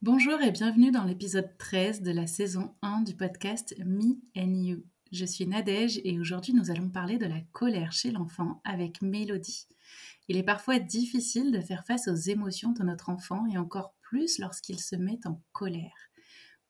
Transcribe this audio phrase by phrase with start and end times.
[0.00, 4.84] Bonjour et bienvenue dans l'épisode 13 de la saison 1 du podcast Me and You.
[5.10, 9.66] Je suis Nadège et aujourd'hui nous allons parler de la colère chez l'enfant avec Mélodie.
[10.28, 14.38] Il est parfois difficile de faire face aux émotions de notre enfant et encore plus
[14.38, 16.12] lorsqu'il se met en colère.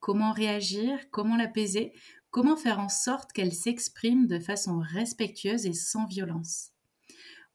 [0.01, 0.99] Comment réagir?
[1.11, 1.93] Comment l'apaiser?
[2.31, 6.71] Comment faire en sorte qu'elle s'exprime de façon respectueuse et sans violence?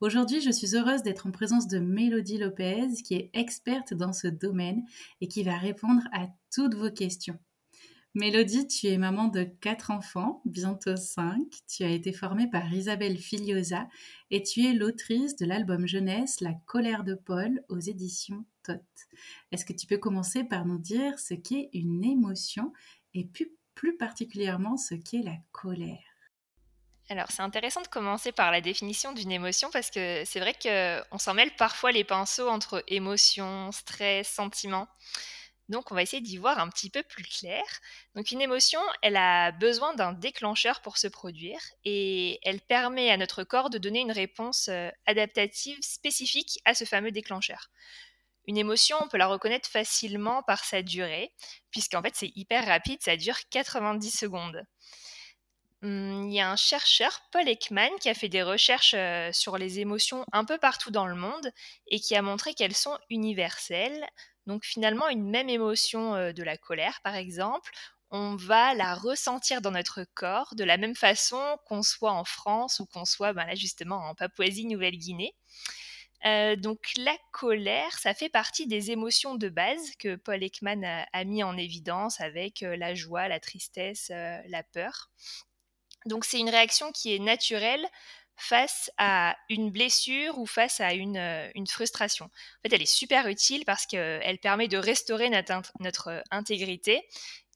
[0.04, 4.26] Aujourd'hui, je suis heureuse d'être en présence de Mélodie Lopez, qui est experte dans ce
[4.26, 4.84] domaine
[5.22, 7.38] et qui va répondre à toutes vos questions.
[8.14, 11.46] Mélodie, tu es maman de quatre enfants, bientôt cinq.
[11.68, 13.88] Tu as été formée par Isabelle Filiosa
[14.30, 18.84] et tu es l'autrice de l'album jeunesse La colère de Paul aux éditions Tot.
[19.52, 22.74] Est-ce que tu peux commencer par nous dire ce qu'est une émotion
[23.14, 26.13] et plus, plus particulièrement ce qu'est la colère?
[27.10, 31.18] Alors, c'est intéressant de commencer par la définition d'une émotion parce que c'est vrai qu'on
[31.18, 34.88] s'en mêle parfois les pinceaux entre émotion, stress, sentiment.
[35.68, 37.62] Donc, on va essayer d'y voir un petit peu plus clair.
[38.14, 43.16] Donc, une émotion, elle a besoin d'un déclencheur pour se produire et elle permet à
[43.16, 47.70] notre corps de donner une réponse euh, adaptative spécifique à ce fameux déclencheur.
[48.46, 51.32] Une émotion, on peut la reconnaître facilement par sa durée,
[51.70, 54.66] puisqu'en fait, c'est hyper rapide, ça dure 90 secondes.
[55.84, 58.94] Mmh, il y a un chercheur, Paul Ekman, qui a fait des recherches
[59.32, 61.50] sur les émotions un peu partout dans le monde
[61.88, 64.06] et qui a montré qu'elles sont universelles.
[64.46, 67.70] Donc finalement, une même émotion de la colère, par exemple,
[68.10, 72.80] on va la ressentir dans notre corps de la même façon qu'on soit en France
[72.80, 75.34] ou qu'on soit ben justement en Papouasie-Nouvelle-Guinée.
[76.58, 81.24] donc la colère, ça fait partie des émotions de base que Paul Ekman a, a
[81.24, 85.10] mis en évidence avec la joie, la tristesse, la peur.
[86.06, 87.86] Donc c'est une réaction qui est naturelle
[88.36, 92.26] face à une blessure ou face à une, euh, frustration.
[92.26, 92.28] En
[92.62, 97.02] fait, elle est super utile parce qu'elle permet de restaurer notre, intégrité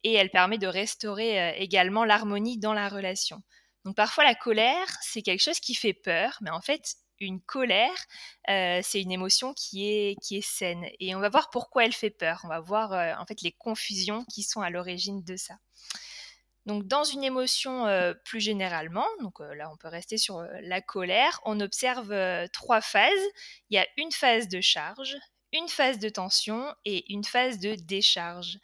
[0.04, 3.42] et elle permet de restaurer euh, également l'harmonie dans la relation.
[3.84, 7.96] Donc parfois la colère, c'est quelque chose qui fait peur, mais en fait, une colère,
[8.48, 10.86] euh, c'est une émotion qui est, qui est saine.
[11.00, 12.40] Et on va voir pourquoi elle fait peur.
[12.44, 15.54] On va voir en fait les confusions qui sont à l'origine de ça.
[16.68, 20.46] Donc dans une émotion euh, plus généralement, donc euh, là on peut rester sur euh,
[20.60, 22.14] la colère, on observe
[22.52, 23.10] trois phases.
[23.70, 25.16] Il y a une phase de charge,
[25.54, 28.58] une phase de tension et une phase de décharge.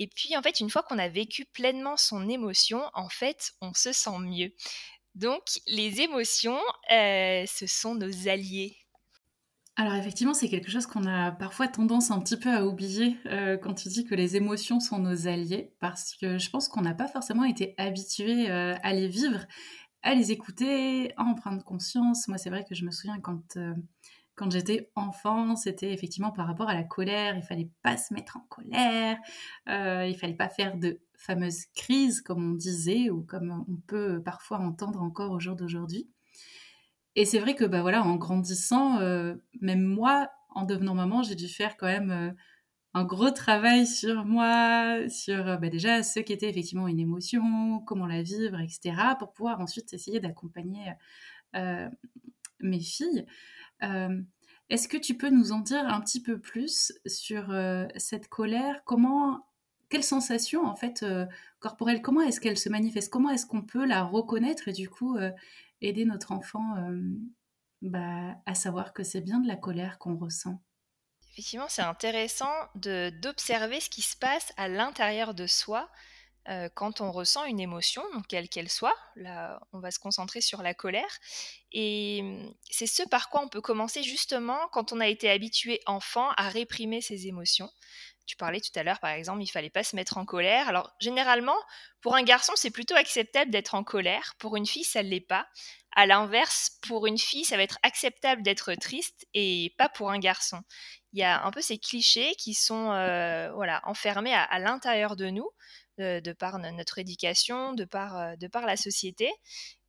[0.00, 3.72] Et puis en fait, une fois qu'on a vécu pleinement son émotion, en fait, on
[3.72, 4.52] se sent mieux.
[5.14, 6.60] Donc les émotions,
[6.90, 8.83] ce sont nos alliés
[9.76, 13.56] alors effectivement, c'est quelque chose qu'on a parfois tendance un petit peu à oublier euh,
[13.56, 16.94] quand tu dis que les émotions sont nos alliés, parce que je pense qu'on n'a
[16.94, 19.40] pas forcément été habitué euh, à les vivre,
[20.02, 22.28] à les écouter, à en prendre conscience.
[22.28, 23.74] Moi, c'est vrai que je me souviens quand, euh,
[24.36, 27.36] quand j'étais enfant, c'était effectivement par rapport à la colère.
[27.36, 29.18] Il fallait pas se mettre en colère,
[29.66, 34.58] il fallait pas faire de fameuses crises, comme on disait, ou comme on peut parfois
[34.58, 36.08] entendre encore au jour d'aujourd'hui.
[37.16, 41.36] Et c'est vrai que bah voilà, en grandissant, euh, même moi, en devenant maman, j'ai
[41.36, 42.30] dû faire quand même euh,
[42.94, 47.80] un gros travail sur moi, sur euh, bah déjà ce qui était effectivement une émotion,
[47.86, 50.92] comment la vivre, etc., pour pouvoir ensuite essayer d'accompagner
[52.60, 53.26] mes filles.
[54.70, 57.54] Est-ce que tu peux nous en dire un petit peu plus sur
[57.96, 58.82] cette colère?
[58.84, 59.46] Comment
[59.88, 61.04] quelle sensation en fait
[61.60, 63.12] corporelle Comment est-ce qu'elle se manifeste?
[63.12, 64.66] Comment est-ce qu'on peut la reconnaître?
[64.66, 65.16] Et du coup
[65.84, 66.76] aider notre enfant
[67.82, 70.62] bah, à savoir que c'est bien de la colère qu'on ressent.
[71.32, 75.90] Effectivement, c'est intéressant d'observer ce qui se passe à l'intérieur de soi
[76.74, 78.96] quand on ressent une émotion, quelle qu'elle soit.
[79.16, 81.18] Là, on va se concentrer sur la colère.
[81.72, 85.80] Et mmh, c'est ce par quoi on peut commencer justement quand on a été habitué
[85.86, 87.70] enfant à réprimer ses émotions.
[88.26, 90.68] Tu parlais tout à l'heure, par exemple, il fallait pas se mettre en colère.
[90.68, 91.56] Alors, généralement,
[92.00, 94.34] pour un garçon, c'est plutôt acceptable d'être en colère.
[94.38, 95.46] Pour une fille, ça ne l'est pas.
[95.94, 100.18] À l'inverse, pour une fille, ça va être acceptable d'être triste et pas pour un
[100.18, 100.62] garçon.
[101.12, 105.26] Il y a un peu ces clichés qui sont euh, voilà, enfermés à, l'intérieur de
[105.26, 105.48] nous,
[105.98, 109.30] de, par notre éducation, de par, euh, de par la société.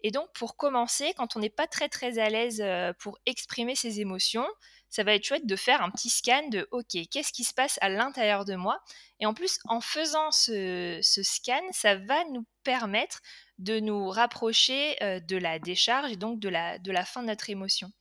[0.02, 3.76] Et donc, pour commencer, quand on n'est pas très très à l'aise euh, pour exprimer
[3.76, 4.48] ses émotions,
[4.90, 7.78] ça va être chouette de faire un petit scan de OK, qu'est-ce qui se passe
[7.82, 8.80] à l'intérieur de moi?
[9.20, 13.22] Et en plus, en faisant ce, scan, ça va nous permettre
[13.58, 17.28] de nous rapprocher euh, de la décharge et donc de la, de la fin de
[17.28, 17.92] notre émotion.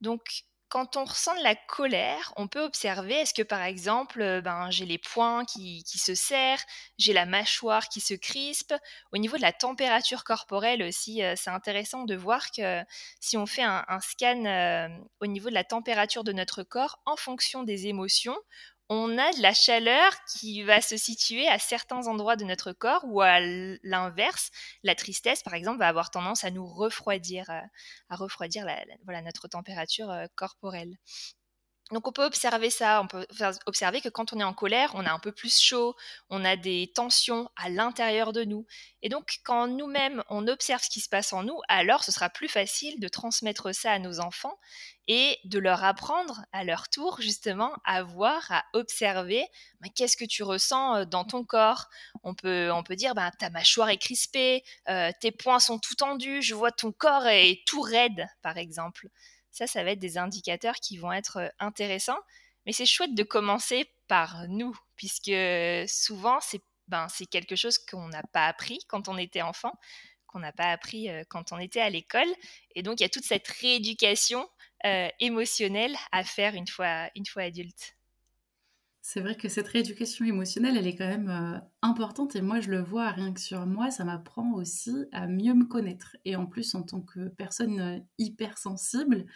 [0.00, 4.40] Donc, quand on ressent de la colère, on peut observer, est-ce que par exemple, euh,
[4.40, 6.62] ben, j'ai les poings qui, se serrent,
[6.98, 8.74] j'ai la mâchoire qui se crispe.
[9.12, 12.82] Au niveau de la température corporelle aussi, euh, c'est intéressant de voir que
[13.20, 14.88] si on fait un, scan euh,
[15.20, 18.36] au niveau de la température de notre corps, en fonction des émotions,
[18.88, 23.04] on a de la chaleur qui va se situer à certains endroits de notre corps
[23.06, 24.50] ou à l'inverse,
[24.82, 27.60] la tristesse par exemple va avoir tendance à nous refroidir, euh,
[28.10, 28.66] à refroidir
[29.22, 30.96] notre température euh, corporelle.
[31.94, 33.24] Donc on peut observer ça, on peut
[33.66, 35.94] observer que quand on est en colère, on a un peu plus chaud,
[36.28, 38.66] on a des tensions à l'intérieur de nous.
[39.02, 42.30] Et donc quand nous-mêmes, on observe ce qui se passe en nous, alors ce sera
[42.30, 44.58] plus facile de transmettre ça à nos enfants
[45.06, 49.46] et de leur apprendre à leur tour justement à voir, à observer
[49.80, 51.88] bah, qu'est-ce que tu ressens euh, dans ton corps?
[52.24, 55.94] On peut, on peut dire bah, ta mâchoire est crispée, euh, tes poings sont tout
[55.94, 59.08] tendus, je vois ton corps est tout raide par exemple.
[59.54, 62.18] Ça, ça va être des indicateurs qui vont être intéressants.
[62.66, 65.30] Mais c'est chouette de commencer par nous, puisque
[65.86, 69.72] souvent, c'est ben, quelque chose qu'on n'a pas appris quand on était enfant,
[70.26, 72.28] qu'on n'a pas appris quand on était à l'école.
[72.74, 74.48] Et donc, il y a toute cette rééducation
[75.20, 77.96] émotionnelle à faire une fois, une fois adulte.
[79.06, 82.70] C'est vrai que cette rééducation émotionnelle, elle est quand même euh, importante et moi je
[82.70, 86.16] le vois rien que sur moi, ça m'apprend aussi à mieux me connaître.
[86.24, 89.26] Et en plus en tant que personne euh, hypersensible,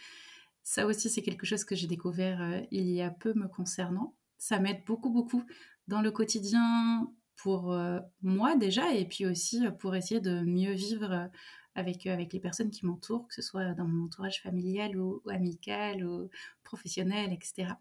[0.63, 4.15] ça aussi c'est quelque chose que j'ai découvert euh, il y a peu me concernant.
[4.39, 5.43] Ça m'aide beaucoup beaucoup
[5.87, 7.77] dans le quotidien pour
[8.23, 11.29] moi déjà et puis aussi pour essayer de mieux vivre
[11.75, 16.03] avec, avec les personnes qui m'entourent, que ce soit dans mon entourage familial ou amical
[16.05, 16.29] ou
[16.63, 17.75] professionnel, etc.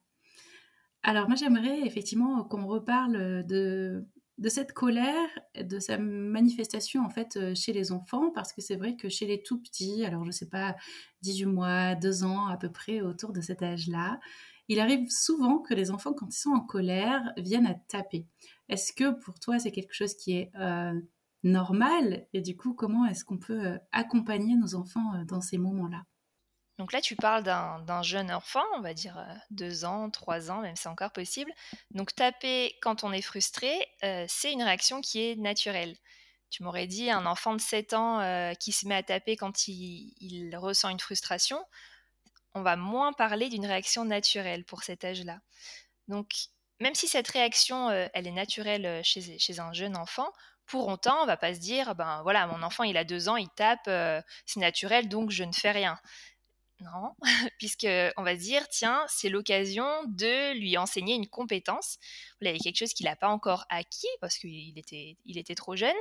[1.03, 4.05] Alors moi j'aimerais effectivement qu'on reparle de,
[4.39, 5.29] de cette colère,
[5.61, 9.27] de sa manifestation en fait euh, chez les enfants, parce que c'est vrai que chez
[9.27, 10.77] les tout petits, alors je sais pas,
[11.23, 14.21] 18 mois, 2 ans à peu près autour de cet âge-là,
[14.69, 18.27] il arrive souvent que les enfants quand ils sont en colère viennent à taper.
[18.69, 20.93] Est-ce que pour toi c'est quelque chose qui est euh,
[21.43, 22.27] normal?
[22.33, 26.05] Et du coup comment est-ce qu'on peut euh, accompagner nos enfants dans ces moments-là?
[26.79, 30.61] Donc là, tu parles d'un jeune enfant, on va dire euh, deux ans, trois ans,
[30.61, 31.53] même c'est encore possible.
[31.91, 33.73] Donc taper quand on est frustré,
[34.05, 35.97] euh, c'est une réaction qui est naturelle.
[36.51, 39.67] Tu m'aurais dit un enfant de 7 ans euh, qui se met à taper quand
[39.67, 41.63] il, ressent une frustration,
[42.55, 45.41] on va moins parler d'une réaction naturelle pour cet âge-là.
[46.07, 46.33] Donc
[46.81, 50.33] même si cette réaction, elle est naturelle chez, un jeune enfant,
[50.65, 53.37] pour autant, on va pas se dire, ben voilà, mon enfant il a deux ans,
[53.37, 53.91] il tape,
[54.47, 55.99] c'est naturel, donc je ne fais rien.
[56.81, 57.13] Non,
[57.59, 61.99] puisque on va se dire, tiens, c'est l'occasion de lui enseigner une compétence.
[62.41, 65.57] il y a quelque chose qu'il n'a pas encore acquis parce qu'il était, il était
[65.57, 65.97] trop jeune.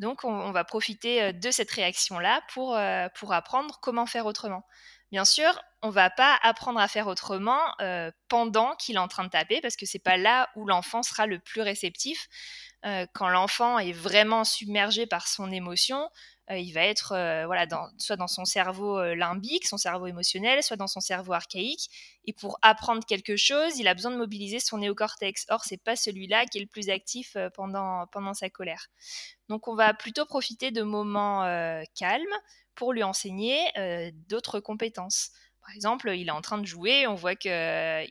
[0.00, 4.64] Donc, on, va profiter euh, de cette réaction-là pour, euh, pour apprendre comment faire autrement.
[5.12, 9.22] Bien sûr, on va pas apprendre à faire autrement euh, pendant qu'il est en train
[9.24, 12.28] de taper parce que c'est pas là où l'enfant sera le plus réceptif.
[13.14, 16.10] quand l'enfant est vraiment submergé par son émotion,
[16.50, 20.62] il va être euh, voilà, dans, soit dans son cerveau euh, limbique, son cerveau émotionnel,
[20.62, 21.88] soit dans son cerveau archaïque.
[22.26, 25.46] Et pour apprendre quelque chose, il a besoin de mobiliser son néocortex.
[25.48, 28.88] Or, c'est pas celui-là qui est le plus actif pendant, pendant sa colère.
[29.48, 31.42] Donc, on va plutôt profiter de moments
[31.94, 32.24] calmes
[32.74, 33.58] pour lui enseigner
[34.28, 35.30] d'autres compétences.
[35.64, 37.50] Par exemple, il est en train de jouer, on voit qu'il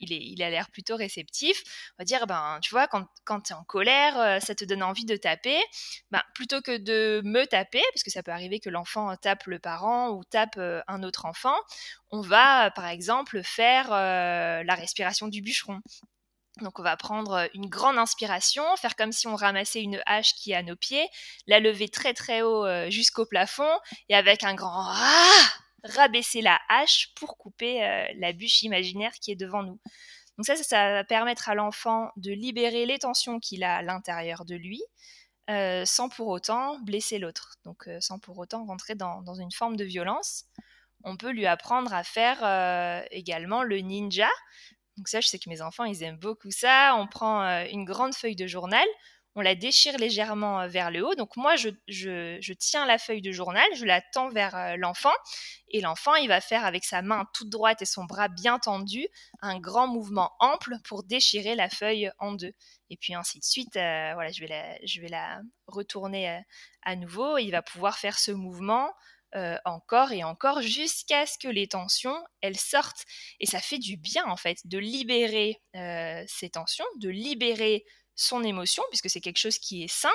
[0.02, 1.62] il a l'air plutôt réceptif.
[1.92, 3.06] On va dire, ben, tu vois, quand,
[3.42, 5.60] tu es en colère, euh, ça te donne envie de taper.
[6.10, 9.60] Ben, plutôt que de me taper, parce que ça peut arriver que l'enfant tape le
[9.60, 11.56] parent ou tape euh, un autre enfant,
[12.10, 15.80] on va, par exemple, faire euh, la respiration du bûcheron.
[16.62, 20.52] Donc on va prendre une grande inspiration, faire comme si on ramassait une hache qui
[20.52, 21.08] est à nos pieds,
[21.48, 27.14] la lever très très haut jusqu'au plafond et avec un grand ah rabaisser la hache
[27.16, 27.80] pour couper
[28.18, 29.80] la bûche imaginaire qui est devant nous.
[30.38, 34.46] Donc ça, ça, va permettre à l'enfant de libérer les tensions qu'il a à l'intérieur
[34.46, 34.82] de lui,
[35.48, 39.84] sans pour autant blesser l'autre, donc sans pour autant rentrer dans, dans, une forme de
[39.84, 40.46] violence.
[41.04, 44.30] On peut lui apprendre à faire également le ninja,
[44.98, 46.96] donc ça, je sais que mes enfants, ils aiment beaucoup ça.
[46.98, 48.86] On prend euh, une grande feuille de journal,
[49.36, 51.16] on la déchire légèrement euh, vers le haut.
[51.16, 55.14] Donc moi, je, tiens la feuille de journal, je la tends vers euh, l'enfant,
[55.70, 59.08] et l'enfant, il va faire avec sa main toute droite et son bras bien tendu
[59.42, 62.54] un grand mouvement ample pour déchirer la feuille en deux.
[62.90, 64.42] Et puis ainsi de suite, voilà, je
[65.02, 66.44] vais la, retourner
[66.84, 67.40] à nouveau.
[67.40, 68.92] il va pouvoir faire ce mouvement
[69.36, 73.04] euh, encore et encore jusqu'à ce que les tensions elles sortent
[73.40, 77.84] et ça fait du bien en fait de libérer euh, ces tensions de libérer
[78.16, 80.12] son émotion puisque c'est quelque chose qui est sain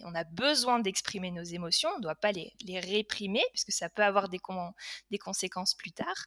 [0.00, 4.02] on, a besoin d'exprimer nos émotions on ne doit pas les, réprimer puisque ça peut
[4.02, 4.40] avoir des,
[5.10, 6.26] des conséquences plus tard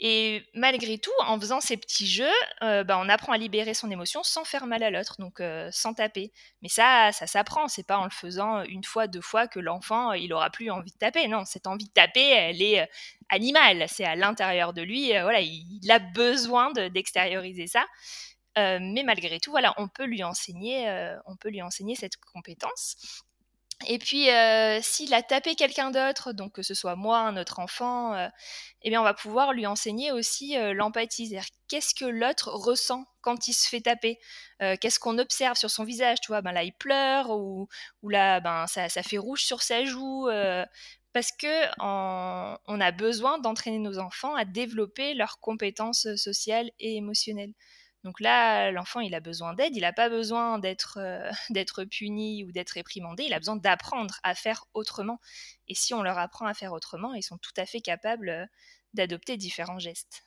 [0.00, 2.26] et malgré tout, en faisant ces petits jeux,
[2.62, 5.68] euh, bah, on apprend à libérer son émotion sans faire mal à l'autre, donc euh,
[5.70, 6.32] sans taper.
[6.62, 7.68] Mais ça, ça s'apprend.
[7.68, 10.90] C'est pas en le faisant une fois, deux fois que l'enfant, il aura plus envie
[10.90, 11.28] de taper.
[11.28, 12.86] Non, cette envie de taper, elle est euh,
[13.28, 13.86] animale.
[13.88, 15.10] C'est à l'intérieur de lui.
[15.10, 17.86] voilà, il, a besoin d'extérioriser ça.
[18.56, 20.88] Mais malgré tout, voilà, on peut lui enseigner,
[21.26, 22.96] on peut lui enseigner cette compétence.
[23.86, 27.58] Et puis, euh, s'il a tapé quelqu'un d'autre, donc que ce soit moi, un autre
[27.58, 28.28] enfant, euh,
[28.82, 31.28] eh bien, on va pouvoir lui enseigner aussi euh, l'empathie.
[31.28, 34.18] C'est-à-dire, qu'est-ce que l'autre ressent quand il se fait taper?
[34.80, 36.20] Qu'est-ce qu'on observe sur son visage?
[36.22, 37.68] Tu vois, ben là, il pleure, ou,
[38.02, 40.28] là, ben, ça, ça, fait rouge sur sa joue.
[41.12, 47.52] parce que on a besoin d'entraîner nos enfants à développer leurs compétences sociales et émotionnelles.
[48.04, 52.52] Donc là, l'enfant, il a besoin d'aide, il n'a pas besoin d'être euh, puni ou
[52.52, 55.18] d'être réprimandé, il a besoin d'apprendre à faire autrement.
[55.68, 58.46] Et si on leur apprend à faire autrement, ils sont tout à fait capables euh,
[58.92, 60.26] d'adopter différents gestes.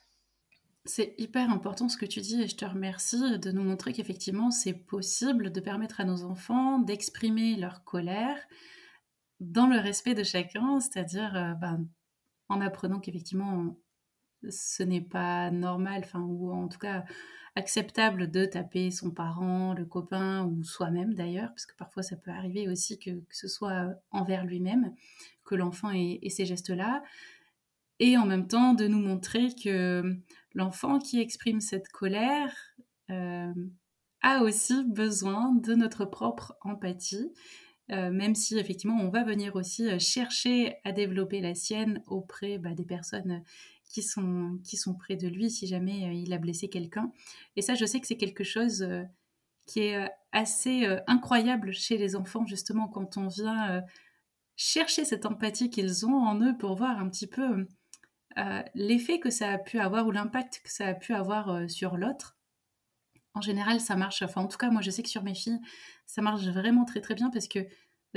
[0.84, 4.50] C'est hyper important ce que tu dis et je te remercie de nous montrer qu'effectivement
[4.50, 8.38] c'est possible de permettre à nos enfants d'exprimer leur colère
[9.38, 11.86] dans le respect de chacun, c'est-à-dire euh, ben,
[12.48, 13.76] en apprenant qu'effectivement
[14.48, 17.04] ce n'est pas normal, enfin, ou en tout cas
[17.58, 22.30] acceptable de taper son parent, le copain ou soi-même d'ailleurs, parce que parfois ça peut
[22.30, 24.94] arriver aussi que, ce soit envers lui-même,
[25.44, 27.02] que l'enfant ait, ces gestes-là,
[27.98, 30.16] et en même temps de nous montrer que
[30.54, 32.54] l'enfant qui exprime cette colère
[33.10, 33.52] euh,
[34.22, 37.32] a aussi besoin de notre propre empathie.
[37.90, 42.74] Euh, même si effectivement on va venir aussi chercher à développer la sienne auprès bah,
[42.74, 43.42] des personnes
[43.88, 47.12] qui sont, qui sont près de lui si jamais euh, il a blessé quelqu'un.
[47.56, 49.02] Et ça, je sais que c'est quelque chose euh,
[49.66, 53.82] qui est euh, assez incroyable chez les enfants, justement, quand on vient
[54.56, 57.66] chercher cette empathie qu'ils ont en eux pour voir un petit peu
[58.74, 62.36] l'effet que ça a pu avoir ou l'impact que ça a pu avoir sur l'autre.
[63.32, 65.60] En général, ça marche, enfin en tout cas, moi je sais que sur mes filles,
[66.04, 67.60] ça marche vraiment très très bien parce que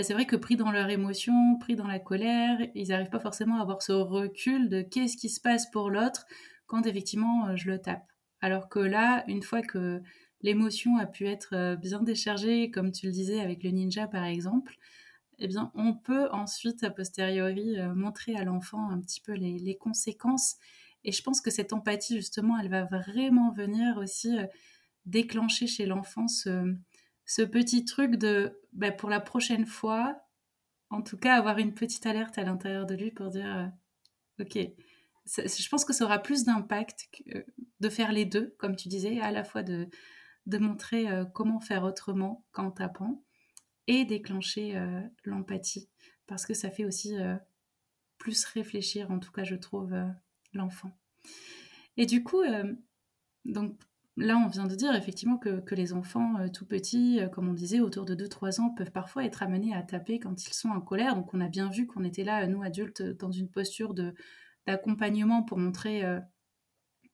[0.02, 3.20] bah, c'est vrai que pris dans leur émotion, pris dans la colère, ils n'arrivent pas
[3.20, 6.26] forcément à avoir ce recul de qu'est-ce qui se passe pour l'autre
[6.66, 8.08] quand effectivement euh, je le tape.
[8.42, 10.02] Alors que là, une fois que
[10.42, 14.24] l'émotion a pu être euh, bien déchargée, comme tu le disais avec le ninja par
[14.24, 14.76] exemple,
[15.38, 19.60] eh bien, on peut ensuite, a posteriori, euh, montrer à l'enfant un petit peu les,
[19.60, 20.56] les, conséquences.
[21.04, 24.36] Et je pense que cette empathie, justement, elle va vraiment venir aussi
[25.06, 26.76] déclencher chez l'enfant ce,
[27.26, 30.22] ce petit truc de, bah, pour la prochaine fois,
[30.90, 33.56] en tout cas, avoir une petite alerte à l'intérieur de lui pour dire,
[34.40, 34.58] euh, ok,
[35.26, 37.14] je pense que ça aura plus d'impact
[37.80, 39.88] de faire les deux, comme tu disais, à la fois de,
[40.48, 43.24] de montrer euh, comment faire autrement qu'en tapant
[43.88, 45.90] et déclencher euh, l'empathie,
[46.28, 47.16] parce que ça fait aussi
[48.18, 49.96] plus réfléchir, en tout cas, je trouve,
[50.54, 50.96] l'enfant.
[51.98, 52.44] Et du coup,
[53.46, 53.80] donc
[54.22, 57.54] là, on vient de dire effectivement que, les enfants euh, tout petits, euh, comme on
[57.54, 60.82] disait, autour de 2-3 ans, peuvent parfois être amenés à taper quand ils sont en
[60.82, 61.16] colère.
[61.16, 63.94] Donc on a bien vu qu'on était là, nous adultes, dans une posture
[64.68, 66.20] d'accompagnement pour montrer euh,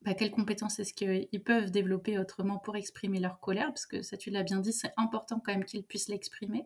[0.02, 4.18] bah, quelles compétences est-ce qu'ils peuvent développer autrement pour exprimer leur colère, parce que ça
[4.18, 6.66] tu l'as bien dit, c'est important quand même qu'ils puissent l'exprimer.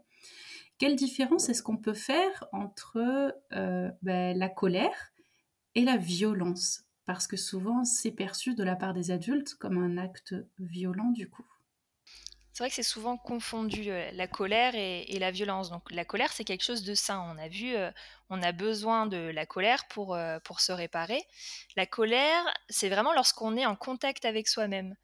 [0.78, 3.34] Quelle différence est-ce qu'on peut faire entre
[4.02, 5.14] bah, la colère
[5.76, 6.91] et la violence?
[7.06, 11.30] Parce que souvent c'est perçu de la part des adultes comme un acte violent du
[11.30, 11.46] coup.
[12.54, 15.70] C'est vrai que c'est souvent confondu euh, la colère et, la violence.
[15.70, 17.26] Donc la colère c'est quelque chose de sain.
[17.34, 17.90] On a vu, euh,
[18.30, 21.24] on a besoin de la colère pour, euh, pour se réparer.
[21.76, 24.96] La colère c'est vraiment lorsqu'on est en contact avec soi-même.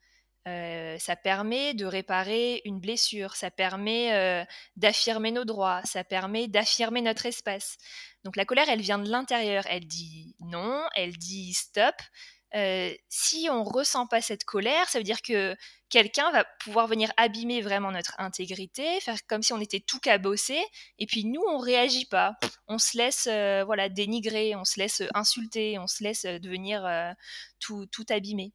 [0.99, 7.25] Ça permet de réparer une blessure, ça permet d'affirmer nos droits, ça permet d'affirmer notre
[7.25, 7.77] espace.
[8.23, 9.65] Donc la colère, elle vient de l'intérieur.
[9.69, 11.95] Elle dit non, elle dit stop.
[13.09, 15.55] si on ressent pas cette colère, ça veut dire que
[15.89, 20.59] quelqu'un va pouvoir venir abîmer vraiment notre intégrité, faire comme si on était tout cabossé,
[20.99, 22.37] et puis nous on réagit pas,
[22.67, 23.27] on se laisse
[23.65, 26.87] voilà dénigrer, on se laisse insulter, on se laisse devenir
[27.59, 28.53] tout, tout abîmer.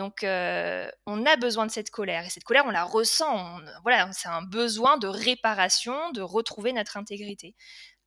[0.00, 2.24] Donc, on a besoin de cette colère.
[2.24, 3.60] Et cette colère, on la ressent.
[3.82, 7.54] voilà, c'est un besoin de réparation, de retrouver notre intégrité.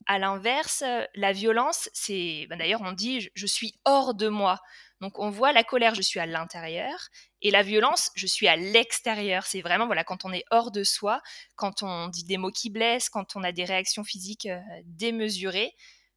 [0.07, 0.83] À l'inverse,
[1.13, 2.47] la violence, c'est.
[2.49, 4.59] Ben, d'ailleurs, on dit je, suis hors de moi.
[5.01, 6.97] Donc, on voit la colère, je suis à l'intérieur.
[7.43, 9.45] Et la violence, je suis à l'extérieur.
[9.45, 11.21] C'est vraiment, voilà, quand on est hors de soi,
[11.55, 14.49] quand on dit des mots qui blessent, quand on a des réactions physiques
[14.85, 15.75] démesurées.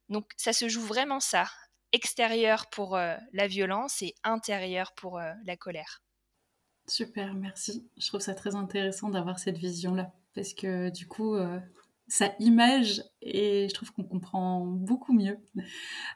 [0.09, 1.47] Donc, ça se joue vraiment ça
[1.91, 6.01] extérieur pour euh, la violence et intérieur pour euh, la colère.
[6.87, 7.89] Super, merci.
[7.97, 11.59] Je trouve ça très intéressant d'avoir cette vision-là parce que du coup, euh,
[12.07, 15.37] ça image et je trouve qu'on comprend beaucoup mieux.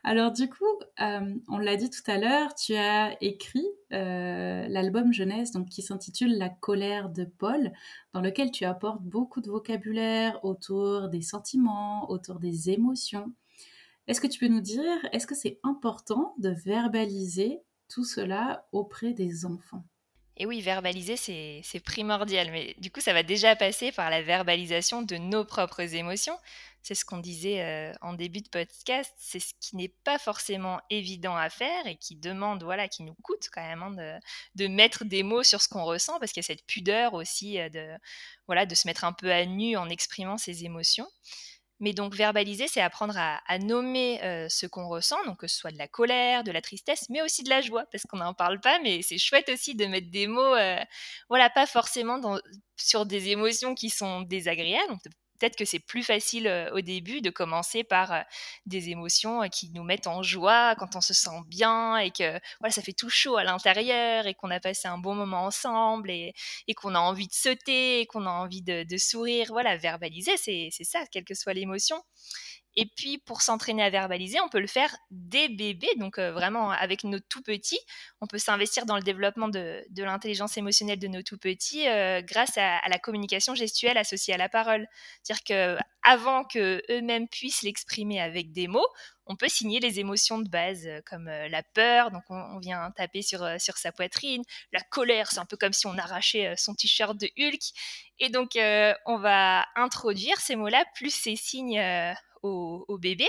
[0.06, 5.68] Alors du coup, on l'a dit tout à l'heure, tu as écrit l'album jeunesse donc
[5.68, 7.74] qui s'intitule La colère de Paul,
[8.14, 13.34] dans lequel tu apportes beaucoup de vocabulaire autour des sentiments, autour des émotions.
[14.08, 19.14] Est-ce que tu peux nous dire, est-ce que c'est important de verbaliser tout cela auprès
[19.14, 19.84] des enfants?
[20.38, 22.50] Et oui, verbaliser, c'est primordial.
[22.52, 26.38] Mais du coup, ça va déjà passer par la verbalisation de nos propres émotions.
[26.82, 29.14] C'est ce qu'on disait euh, en début de podcast.
[29.18, 33.14] C'est ce qui n'est pas forcément évident à faire et qui demande, voilà, qui nous
[33.22, 36.42] coûte quand même hein, de, de, mettre des mots sur ce qu'on ressent parce qu'il
[36.42, 37.94] y a cette pudeur aussi euh, de,
[38.48, 41.08] voilà, de se mettre un peu à nu en exprimant ses émotions.
[41.82, 44.20] Mais donc verbaliser, c'est apprendre à, nommer
[44.50, 47.44] ce qu'on ressent, donc que ce soit de la colère, de la tristesse, mais aussi
[47.44, 50.28] de la joie, parce qu'on n'en parle pas, mais c'est chouette aussi de mettre des
[50.28, 50.56] mots,
[51.28, 52.20] voilà, pas forcément
[52.78, 54.98] sur des émotions qui sont désagréables
[55.42, 58.26] peut-être que c'est plus facile au début de commencer par
[58.68, 62.72] des émotions qui nous mettent en joie quand on se sent bien et que voilà,
[62.72, 66.34] ça fait tout chaud à l'intérieur et qu'on a passé un bon moment ensemble et,
[66.76, 69.48] qu'on a envie de sauter et qu'on a envie de, de sourire.
[69.50, 72.02] Voilà, verbaliser, c'est ça, quelle que soit l'émotion.
[72.78, 76.72] Et puis, pour s'entraîner à verbaliser, on peut le faire dès bébé, donc euh, vraiment
[76.72, 77.80] avec nos tout petits.
[78.22, 82.58] On peut s'investir dans le développement de, l'intelligence émotionnelle de nos tout petits euh, grâce
[82.58, 84.88] à, la communication gestuelle associée à la parole.
[85.22, 88.88] C'est-à-dire qu'avant qu'eux-mêmes puissent l'exprimer avec des mots,
[89.26, 93.22] on peut signer les émotions de base euh, comme la peur, donc on, vient taper
[93.22, 97.18] sur, sur sa poitrine, la colère, c'est un peu comme si on arrachait son t-shirt
[97.18, 97.62] de Hulk.
[98.20, 98.52] Et donc,
[99.06, 101.82] on va introduire ces mots-là, plus ces signes
[102.44, 103.28] au, bébé.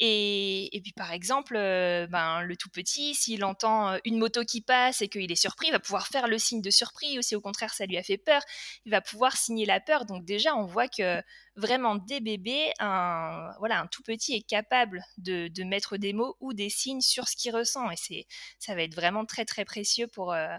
[0.00, 4.60] Et, puis par exemple, euh, ben, le tout petit, s'il entend euh, une moto qui
[4.60, 7.34] passe et qu'il est surpris, il va pouvoir faire le signe de surprise, ou si
[7.34, 8.40] au contraire ça lui a fait peur,
[8.84, 10.04] il va pouvoir signer la peur.
[10.04, 11.20] Donc déjà, on voit que
[11.56, 16.52] vraiment dès bébé, un, voilà, un tout petit est capable de, mettre des mots ou
[16.54, 17.90] des signes sur ce qu'il ressent.
[17.90, 18.26] Et
[18.58, 20.56] ça va être vraiment très très précieux pour, euh,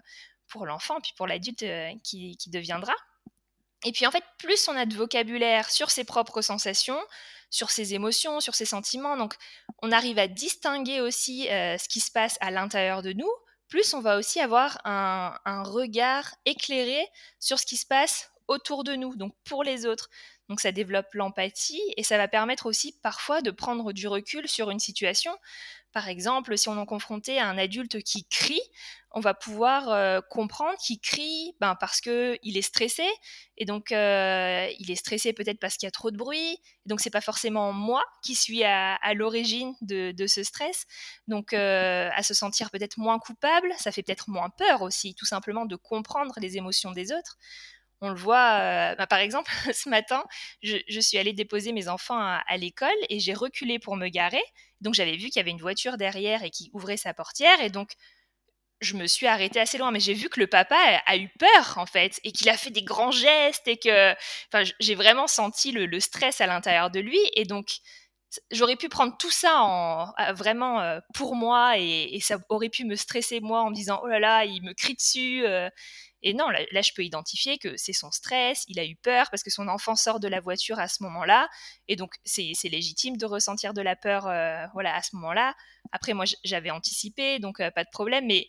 [0.48, 1.66] pour l'enfant, puis pour l'adulte
[2.04, 2.94] qui, qui deviendra.
[3.86, 7.00] Et puis en fait, plus on a de vocabulaire sur ses propres sensations,
[7.50, 9.36] sur ses émotions, sur ses sentiments, donc
[9.82, 13.32] on arrive à distinguer aussi euh, ce qui se passe à l'intérieur de nous,
[13.70, 17.08] plus on va aussi avoir un, un, regard éclairé
[17.40, 20.10] sur ce qui se passe autour de nous, donc pour les autres.
[20.50, 24.72] Donc ça développe l'empathie et ça va permettre aussi parfois de prendre du recul sur
[24.72, 25.32] une situation.
[25.92, 28.62] Par exemple, si on est confronté à un adulte qui crie,
[29.12, 33.08] on va pouvoir euh, comprendre qu'il crie ben, parce qu'il est stressé,
[33.58, 37.02] et donc euh, il est stressé peut-être parce qu'il y a trop de bruit, donc
[37.02, 40.86] c'est pas forcément moi qui suis à, l'origine de, ce stress,
[41.28, 45.26] donc euh, à se sentir peut-être moins coupable, ça fait peut-être moins peur aussi, tout
[45.26, 47.38] simplement de comprendre les émotions des autres.
[48.02, 50.24] On le voit, ben, par exemple, ce matin,
[50.62, 54.44] je, suis allée déposer mes enfants à l'école et j'ai reculé pour me garer.
[54.82, 57.70] Donc j'avais vu qu'il y avait une voiture derrière et qui ouvrait sa portière, et
[57.70, 57.96] donc
[58.82, 61.78] je me suis arrêtée assez loin, mais j'ai vu que le papa a, eu peur
[61.78, 64.16] en fait et qu'il a fait des grands gestes et que,
[64.80, 67.68] j'ai vraiment senti le, stress à l'intérieur de lui et donc
[68.52, 72.96] j'aurais pu prendre tout ça en vraiment euh, pour moi et, ça aurait pu me
[72.96, 75.70] stresser moi en me disant oh là là il me crie dessus euh.
[76.22, 79.44] Et non là, je peux identifier que c'est son stress il a eu peur parce
[79.44, 81.50] que son enfant sort de la voiture à ce moment-là
[81.88, 85.56] et donc c'est légitime de ressentir de la peur euh, voilà à ce moment-là
[85.92, 88.48] après moi j'avais anticipé donc pas de problème mais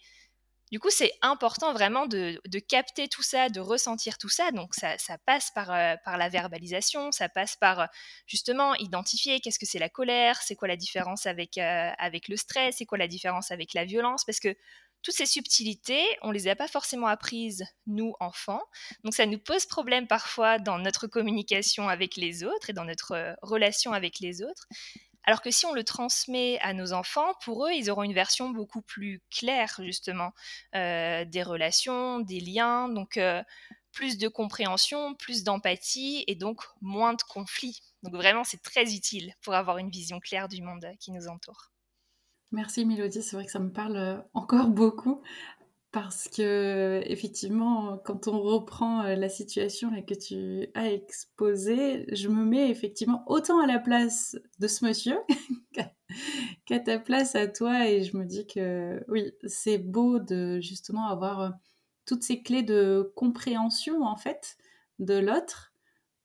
[0.71, 4.53] du coup, c'est important vraiment de, capter tout ça, de ressentir tout ça.
[4.53, 7.89] Donc, ça, passe par, euh, par la verbalisation, ça passe par
[8.27, 12.37] justement identifier qu'est-ce que c'est la colère, c'est quoi la différence avec, euh, avec le
[12.37, 14.25] stress, c'est quoi la différence avec la violence.
[14.25, 14.55] Parce que
[15.03, 18.63] toutes ces subtilités, on les a pas forcément apprises, nous, enfants.
[19.05, 23.13] Donc ça nous pose problème parfois dans notre communication avec les autres et dans notre
[23.13, 24.67] euh, relation avec les autres.
[25.25, 28.51] Alors que si on le transmet à nos enfants, pour eux, ils auront une version
[28.51, 30.33] beaucoup plus claire, justement,
[30.75, 33.43] euh, des relations, des liens, donc euh,
[33.93, 37.83] plus de compréhension, plus d'empathie et donc moins de conflits.
[38.03, 41.70] Donc vraiment, c'est très utile pour avoir une vision claire du monde qui nous entoure.
[42.53, 45.23] Merci Mélodie, c'est vrai que ça me parle euh, encore beaucoup
[45.93, 52.45] parce que effectivement, quand on reprend euh, la situation que tu as exposée, je me
[52.45, 55.19] mets effectivement autant à la place de ce monsieur
[56.67, 61.07] qu'à ta place à toi et je me dis que oui, c'est beau de justement
[61.07, 61.51] avoir euh,
[62.05, 64.57] toutes ces clés de compréhension en fait
[64.99, 65.73] de l'autre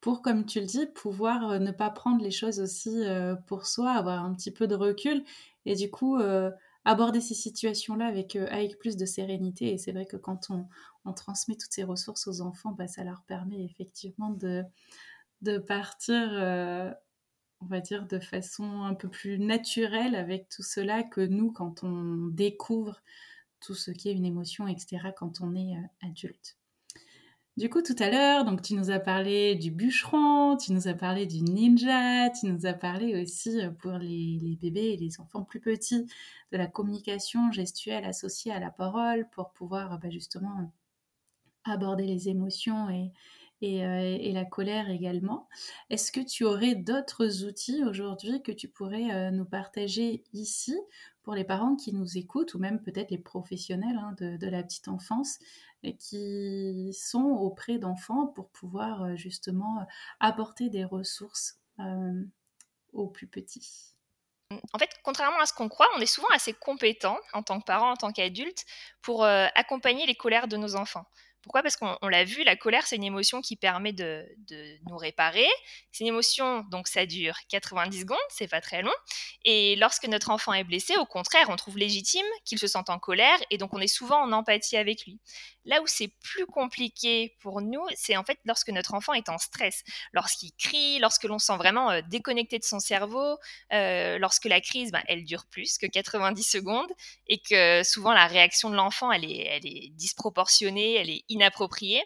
[0.02, 3.04] pour, comme tu le dis, pouvoir ne pas prendre les choses aussi
[3.48, 5.24] pour soi, avoir un petit peu de recul
[5.66, 6.52] et du coup euh,
[6.86, 9.74] aborder ces situations-là avec, euh, avec plus de sérénité.
[9.74, 10.68] Et c'est vrai que quand on,
[11.06, 14.64] on, transmet toutes ces ressources aux enfants, bah, ça leur permet effectivement de,
[15.42, 16.92] de partir, euh,
[17.62, 21.84] on va dire, de façon un peu plus naturelle avec tout cela que nous, quand
[21.84, 23.02] on découvre
[23.60, 25.74] tout ce qui est une émotion, etc., quand on est
[26.04, 26.58] adulte.
[27.58, 31.26] Du coup, tout à l'heure, tu nous as parlé du bûcheron, tu nous as parlé
[31.26, 35.62] du ninja, tu nous as parlé aussi euh, pour les, bébés et les enfants plus
[35.62, 36.06] petits
[36.52, 40.70] de la communication gestuelle associée à la parole pour pouvoir bah, justement
[41.64, 43.14] aborder les émotions et,
[43.64, 45.48] euh, et, la colère également.
[45.90, 50.76] Est-ce que tu aurais d'autres outils aujourd'hui que tu pourrais euh, nous partager ici
[51.24, 54.88] pour les parents qui nous écoutent ou même peut-être les professionnels hein, de, la petite
[54.88, 55.40] enfance
[55.94, 59.84] qui sont auprès d'enfants pour pouvoir euh, justement euh,
[60.20, 62.24] apporter des ressources euh,
[62.94, 63.96] aux plus petits.
[64.74, 67.66] En fait, contrairement à ce qu'on croit, on est souvent assez compétent en tant que
[67.66, 68.64] parent, en tant qu'adulte,
[69.02, 71.06] pour accompagner les colères de nos enfants.
[71.46, 71.62] Pourquoi?
[71.62, 74.26] Parce qu'on l'a vu, la colère, c'est une émotion qui permet de,
[74.90, 75.48] nous réparer.
[75.92, 78.92] C'est une émotion, donc ça dure 90 secondes, c'est pas très long.
[79.44, 82.98] Et lorsque notre enfant est blessé, au contraire, on trouve légitime qu'il se sente en
[82.98, 85.20] colère et donc on est souvent en empathie avec lui.
[85.66, 89.38] Là où c'est plus compliqué pour nous, c'est en fait lorsque notre enfant est en
[89.38, 93.38] stress, lorsqu'il crie, lorsque l'on sent vraiment euh, déconnecté de son cerveau,
[93.72, 96.92] euh, lorsque la crise, ben, elle dure plus que 90 secondes
[97.28, 102.04] et que souvent la réaction de l'enfant, elle est, elle est disproportionnée, elle est inappropriée.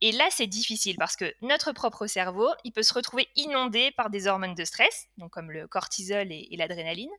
[0.00, 4.08] Et là, c'est difficile parce que notre propre cerveau, il peut se retrouver inondé par
[4.08, 7.10] des hormones de stress, donc comme le cortisol et l'adrénaline.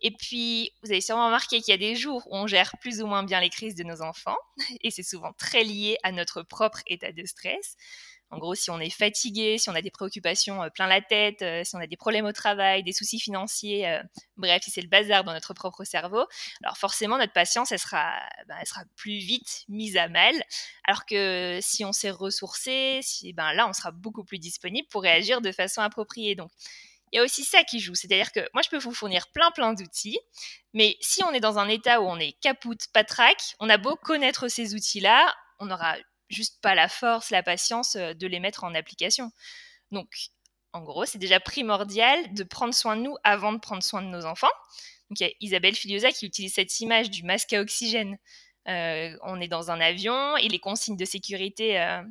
[0.00, 3.02] Et puis, vous avez sûrement remarqué qu'il y a des jours où on gère plus
[3.02, 4.36] ou moins bien les crises de nos enfants,
[4.82, 7.76] et c'est souvent très lié à notre propre état de stress.
[8.30, 11.40] En gros, si on est fatigué, si on a des préoccupations euh, plein la tête,
[11.40, 14.02] euh, si on a des problèmes au travail, des soucis financiers, euh,
[14.36, 16.26] bref, si c'est le bazar dans notre propre cerveau,
[16.62, 18.12] alors forcément notre patience, elle sera,
[18.46, 20.34] ben, elle sera plus vite mise à mal.
[20.84, 25.02] Alors que si on s'est ressourcé, si, ben là, on sera beaucoup plus disponible pour
[25.02, 26.34] réagir de façon appropriée.
[26.34, 26.50] Donc,
[27.12, 27.94] il y a aussi ça qui joue.
[27.94, 30.18] C'est-à-dire que moi, je peux vous fournir plein, plein d'outils,
[30.74, 33.96] mais si on est dans un état où on est capoute, patraque, on a beau
[33.96, 35.96] connaître ces outils-là, on n'aura
[36.28, 39.30] juste pas la force, la patience euh, de les mettre en application.
[39.90, 40.08] Donc,
[40.72, 44.08] en gros, c'est déjà primordial de prendre soin de nous avant de prendre soin de
[44.08, 44.46] nos enfants.
[45.10, 48.18] Donc, il y a Isabelle Filiosa qui utilise cette image du masque à oxygène.
[48.68, 52.02] Euh, on est dans un avion et les consignes de sécurité euh,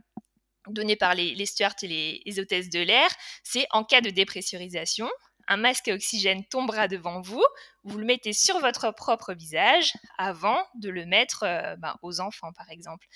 [0.69, 3.09] donné par les, les stewards et les, hôtesses de l'air,
[3.43, 5.09] c'est en cas de dépressurisation,
[5.47, 7.43] un masque à oxygène tombera devant vous,
[7.83, 12.51] vous le mettez sur votre propre visage avant de le mettre euh, ben, aux enfants,
[12.53, 13.07] par exemple.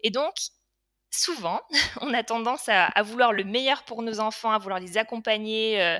[0.00, 0.34] Et donc,
[1.14, 1.60] souvent,
[2.00, 5.98] on a tendance à, vouloir le meilleur pour nos enfants, à vouloir les accompagner euh,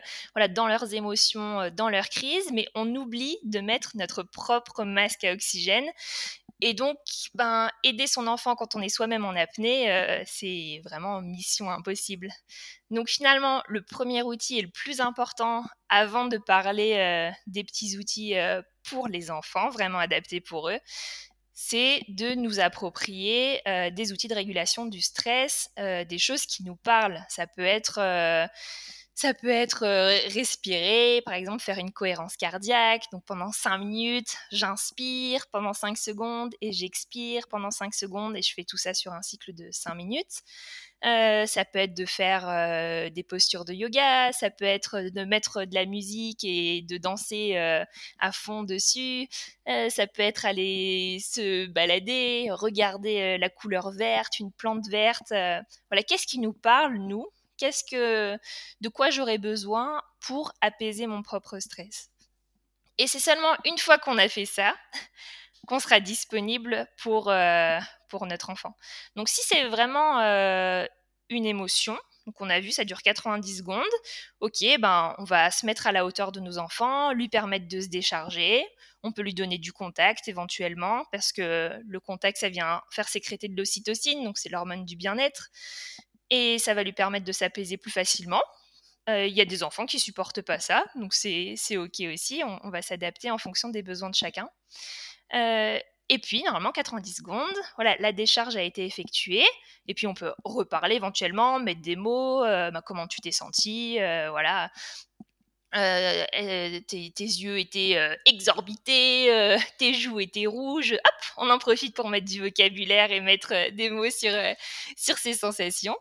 [0.51, 5.25] dans leurs émotions, euh, dans leurs crises, mais on oublie de mettre notre propre masque
[5.25, 5.89] à oxygène.
[6.67, 6.97] Et donc,
[7.35, 12.31] ben, aider son enfant quand on est soi-même en apnée, euh, c'est vraiment mission impossible.
[12.91, 17.99] Donc finalement, le premier outil et le plus important avant de parler euh, des petits
[17.99, 20.79] outils euh, pour les enfants, vraiment adaptés pour eux,
[21.53, 23.61] c'est de nous approprier
[23.93, 27.25] des outils de régulation du stress, des choses qui nous parlent.
[27.29, 28.01] Ça peut être
[29.15, 29.87] ça peut être
[30.33, 33.05] respirer, par exemple faire une cohérence cardiaque.
[33.13, 38.53] Donc pendant 5 minutes, j'inspire pendant 5 secondes et j'expire pendant 5 secondes et je
[38.53, 40.43] fais tout ça sur un cycle de 5 minutes.
[41.03, 45.75] Ça peut être de faire des postures de yoga, ça peut être de mettre de
[45.75, 49.29] la musique et de danser à fond dessus,
[49.67, 55.29] ça peut être aller se balader, regarder la couleur verte, une plante verte.
[55.29, 57.27] voilà, qu'est-ce qui nous parle, nous
[57.59, 58.39] qu'est-ce que,
[58.81, 62.11] de quoi j'aurais besoin pour apaiser mon propre stress.
[62.99, 64.75] Et c'est seulement une fois qu'on a fait ça,
[65.67, 67.33] qu'on sera disponible pour,
[68.09, 68.77] pour notre enfant.
[69.17, 70.21] Donc si c'est vraiment
[71.29, 73.83] une émotion, donc on a vu, ça dure 90 secondes.
[74.41, 77.81] Ok, ben on va se mettre à la hauteur de nos enfants, lui permettre de
[77.81, 78.65] se décharger.
[79.03, 83.49] On peut lui donner du contact éventuellement, parce que le contact, ça vient faire sécréter
[83.49, 85.51] de l'ocytocine, donc c'est l'hormone du bien-être.
[86.31, 88.43] Et ça va lui permettre de s'apaiser plus facilement.
[89.09, 92.43] Euh, il y a des enfants qui supportent pas ça, donc c'est ok aussi.
[92.63, 94.49] On, va s'adapter en fonction des besoins de chacun.
[95.35, 99.45] Euh, et puis, normalement, 90 secondes, voilà, la décharge a été effectuée.
[99.89, 103.99] Et puis, on peut reparler éventuellement, mettre des mots, euh, bah, comment tu t'es senti,
[103.99, 104.71] voilà.
[105.77, 110.93] Euh, tes, yeux étaient exorbités, tes joues étaient rouges.
[110.93, 114.33] Hop, on en profite pour mettre du vocabulaire et mettre des mots sur,
[114.97, 115.97] sur ces sensations.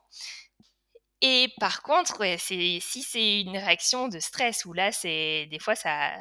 [1.25, 6.11] Et par contre, si c'est une réaction de stress où là, c'est des fois ça,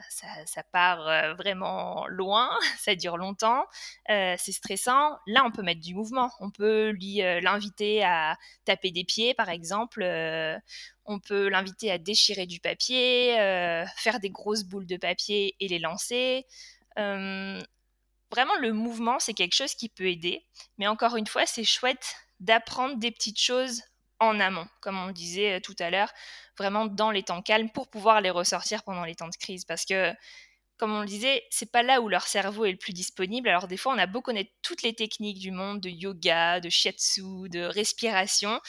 [0.46, 3.66] ça, part vraiment loin, ça dure longtemps,
[4.06, 5.18] c'est stressant.
[5.26, 6.30] Là, on peut mettre du mouvement.
[6.38, 10.04] On peut lui l'inviter à taper des pieds, par exemple.
[11.04, 13.34] on peut l'inviter à déchirer du papier,
[13.96, 16.46] faire des grosses boules de papier et les lancer.
[16.96, 20.44] vraiment, le mouvement, c'est quelque chose qui peut aider.
[20.78, 23.82] Mais encore une fois, c'est chouette d'apprendre des petites choses
[24.22, 26.12] en amont, comme on disait euh, tout à l'heure,
[26.56, 29.64] vraiment dans les temps calmes pour pouvoir les ressortir pendant les temps de crise.
[29.64, 30.12] Parce que,
[30.78, 33.48] comme on le disait, c'est pas là où leur cerveau est le plus disponible.
[33.48, 36.70] Alors des fois, on a beau connaître toutes les techniques du monde de yoga, de
[36.70, 38.60] shiatsu, de respiration.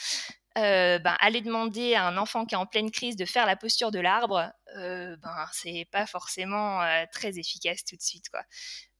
[0.56, 3.56] Euh, ben, aller demander à un enfant qui est en pleine crise de faire la
[3.56, 6.80] posture de l'arbre, euh, ben, c'est pas forcément
[7.12, 8.28] très efficace tout de suite.
[8.28, 8.42] Quoi.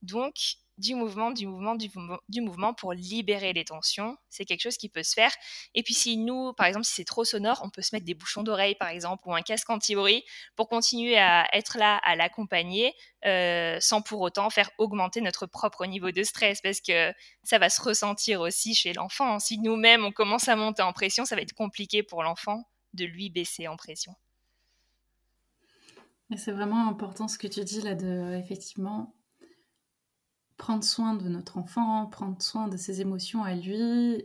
[0.02, 0.34] Donc,
[0.76, 4.16] du mouvement, du mouvement, du, mouvement pour libérer les tensions.
[4.28, 5.32] C'est quelque chose qui peut se faire.
[5.74, 8.14] Et puis si nous, par exemple, si c'est trop sonore, on peut se mettre des
[8.14, 10.24] bouchons d'oreille, par exemple, ou un casque anti-bruit
[10.56, 12.92] pour continuer à être là, à l'accompagner,
[13.24, 17.12] euh, sans pour autant faire augmenter notre propre niveau de stress, parce que
[17.44, 19.38] ça va se ressentir aussi chez l'enfant.
[19.38, 23.04] Si nous-mêmes, on commence à monter en pression, ça va être compliqué pour l'enfant de
[23.04, 24.14] lui baisser en pression.
[26.36, 29.14] c'est vraiment important ce que tu dis là de effectivement
[30.56, 34.24] prendre soin de notre enfant, prendre soin de ses émotions à lui,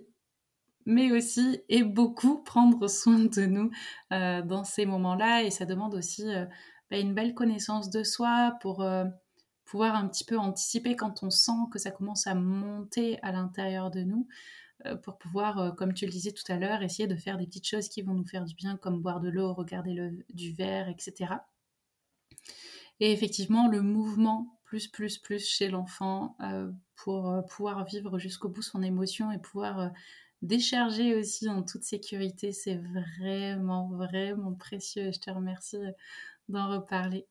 [0.86, 3.72] mais aussi et beaucoup prendre soin de nous
[4.12, 5.44] euh, dans ces moments-là.
[5.44, 6.46] Et ça demande aussi euh,
[6.90, 9.06] bah, une belle connaissance de soi pour euh,
[9.66, 13.92] pouvoir un petit peu anticiper quand on sent que ça commence à monter à l'intérieur
[13.92, 14.28] de nous,
[15.04, 17.90] pour pouvoir, comme tu le disais tout à l'heure, essayer de faire des petites choses
[17.90, 21.34] qui vont nous faire du bien, comme boire de l'eau, regarder du verre, etc.
[23.02, 28.50] Et effectivement, le mouvement plus, plus, plus chez l'enfant euh, pour euh, pouvoir vivre jusqu'au
[28.50, 29.90] bout son émotion et pouvoir euh,
[30.44, 32.52] décharger aussi en toute sécurité.
[32.52, 35.80] C'est vraiment, vraiment précieux et je te remercie
[36.50, 37.26] d'en reparler.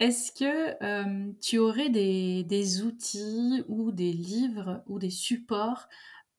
[0.00, 5.88] Est-ce que tu aurais des, des, outils ou des livres ou des supports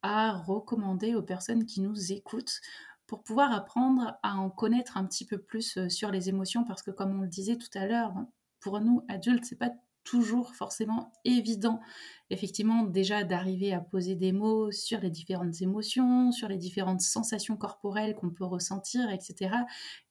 [0.01, 2.59] à recommander aux personnes qui nous écoutent
[3.07, 6.65] pour pouvoir apprendre à en connaître un petit peu plus sur les émotions?
[6.65, 8.13] Parce que comme on le disait tout à l'heure,
[8.59, 9.71] pour nous adultes, c'est pas
[10.07, 11.81] toujours forcément évident,
[12.29, 17.57] effectivement, déjà d'arriver à poser des mots sur les différentes émotions, sur les différentes sensations
[17.57, 19.53] corporelles qu'on peut ressentir, etc.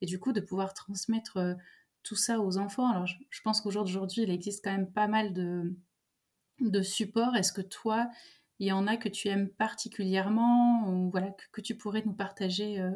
[0.02, 1.54] Et du coup, de pouvoir transmettre euh,
[2.02, 2.90] tout ça aux enfants.
[2.90, 7.34] Alors, je, pense qu'aujourd'hui, il existe quand même pas mal de, supports.
[7.34, 8.10] Est-ce que toi,
[8.58, 12.80] il y en a que tu aimes particulièrement ou voilà, que, tu pourrais nous partager
[12.80, 12.90] euh,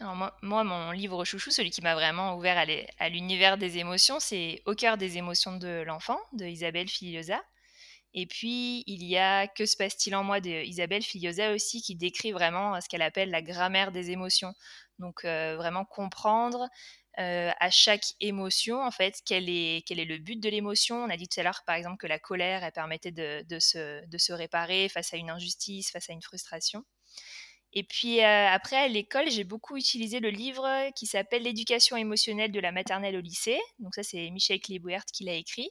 [0.00, 2.64] moi, mon livre chouchou, celui qui m'a vraiment ouvert
[2.98, 7.42] à l'univers des émotions, c'est Au cœur des émotions de l'enfant de Isabelle Filiosa.
[8.14, 11.02] Et puis, il y a Que se passe-t-il en moi de Isabelle
[11.54, 14.54] aussi, qui décrit vraiment ce qu'elle appelle la grammaire des émotions.
[14.98, 16.68] Donc, euh, vraiment comprendre
[17.18, 21.02] euh, à chaque émotion, en fait, quel est, le but de l'émotion.
[21.02, 24.32] On a dit tout à l'heure, par exemple, que la colère, elle permettait de se
[24.32, 26.84] réparer face à une injustice, face à une frustration.
[27.72, 32.50] Et puis euh, après, à l'école, j'ai beaucoup utilisé le livre qui s'appelle L'éducation émotionnelle
[32.50, 33.58] de la maternelle au lycée.
[33.78, 35.70] Donc ça, c'est Michel Klebouert qui l'a écrit.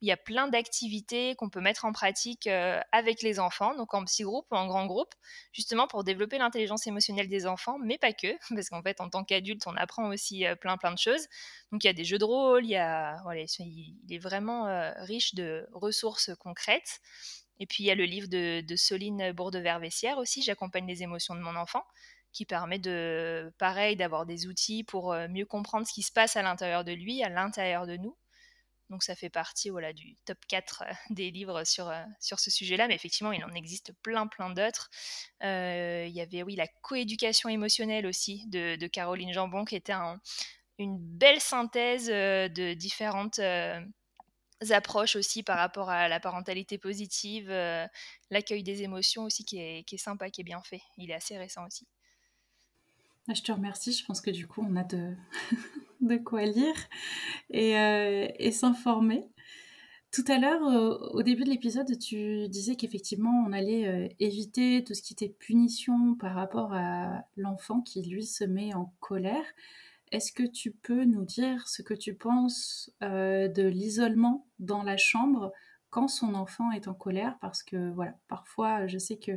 [0.00, 3.94] Il y a plein d'activités qu'on peut mettre en pratique euh, avec les enfants, donc
[3.94, 5.14] en petit groupe ou en grand groupe,
[5.52, 9.24] justement pour développer l'intelligence émotionnelle des enfants, mais pas que, parce qu'en fait, en tant
[9.24, 11.26] qu'adulte, on apprend aussi euh, plein plein de choses.
[11.72, 14.66] Donc il y a des jeux de rôle, il, y a, voilà, il est vraiment
[14.98, 17.00] riche de ressources concrètes.
[17.60, 21.40] Et puis il y a le livre de, Soline Bourdever-Vessière aussi, J'accompagne les émotions de
[21.40, 21.84] mon enfant,
[22.32, 26.36] qui permet de, pareil, d'avoir des outils pour euh, mieux comprendre ce qui se passe
[26.36, 28.16] à l'intérieur de lui, à l'intérieur de nous.
[28.90, 32.50] Donc ça fait partie voilà, du top 4 euh, des livres sur, euh, sur ce
[32.50, 34.90] sujet-là, mais effectivement, il en existe plein, plein d'autres.
[35.40, 39.94] il y avait, oui, la coéducation émotionnelle aussi de Caroline Jambon, qui était
[40.78, 43.38] une belle synthèse de différentes
[44.70, 47.50] approches aussi par rapport à la parentalité positive,
[48.30, 50.80] l'accueil des émotions aussi qui est, qui est sympa, qui est bien fait.
[50.98, 51.86] Il est assez récent aussi.
[53.28, 53.92] Ah, je te remercie.
[53.92, 55.14] Je pense que du coup, on a de,
[56.00, 56.76] de quoi lire
[57.50, 57.72] et,
[58.38, 59.28] et s'informer.
[60.14, 60.62] Tout à l'heure,
[61.12, 65.28] au début de l'épisode, tu disais qu'effectivement, on allait euh, éviter tout ce qui était
[65.28, 69.44] punition par rapport à l'enfant qui, lui, se met en colère.
[70.12, 74.96] Est-ce que tu peux nous dire ce que tu penses euh, de l'isolement dans la
[74.96, 75.52] chambre
[75.90, 77.36] quand son enfant est en colère?
[77.40, 79.32] Parce que, voilà, parfois, je sais que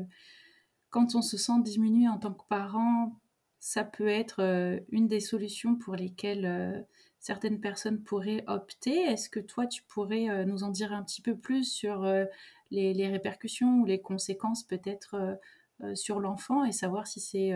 [0.90, 3.20] quand on se sent diminué en tant que parent,
[3.60, 6.86] ça peut être euh, une des solutions pour lesquelles
[7.20, 8.96] certaines personnes pourraient opter.
[8.96, 12.26] Est-ce que toi, tu pourrais euh, nous en dire un petit peu plus sur euh,
[12.72, 15.38] les, répercussions ou les conséquences peut-être
[15.84, 17.52] euh, sur l'enfant et savoir si c'est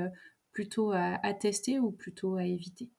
[0.52, 2.90] plutôt à, tester ou plutôt à éviter?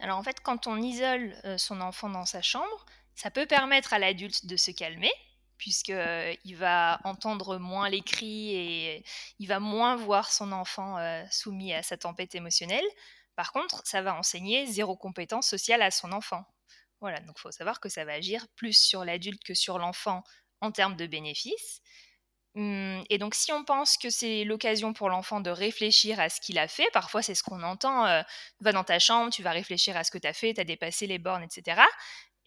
[0.00, 3.98] Alors en fait, quand on isole son enfant dans sa chambre, ça peut permettre à
[3.98, 5.10] l'adulte de se calmer
[5.56, 9.04] puisqu'il va entendre moins les cris et
[9.40, 10.96] il va moins voir son enfant
[11.32, 12.84] soumis à sa tempête émotionnelle.
[13.34, 16.44] Par contre, ça va enseigner zéro compétence sociale à son enfant.
[17.00, 20.22] Voilà, donc il faut savoir que ça va agir plus sur l'adulte que sur l'enfant
[20.60, 21.82] en termes de bénéfices.
[22.58, 26.40] Hum, et donc, si on pense que c'est l'occasion pour l'enfant de réfléchir à ce
[26.40, 28.22] qu'il a fait, parfois c'est ce qu'on entend, euh,
[28.60, 30.64] va dans ta chambre, tu vas réfléchir à ce que tu as fait, tu as
[30.64, 31.80] dépassé les bornes, etc.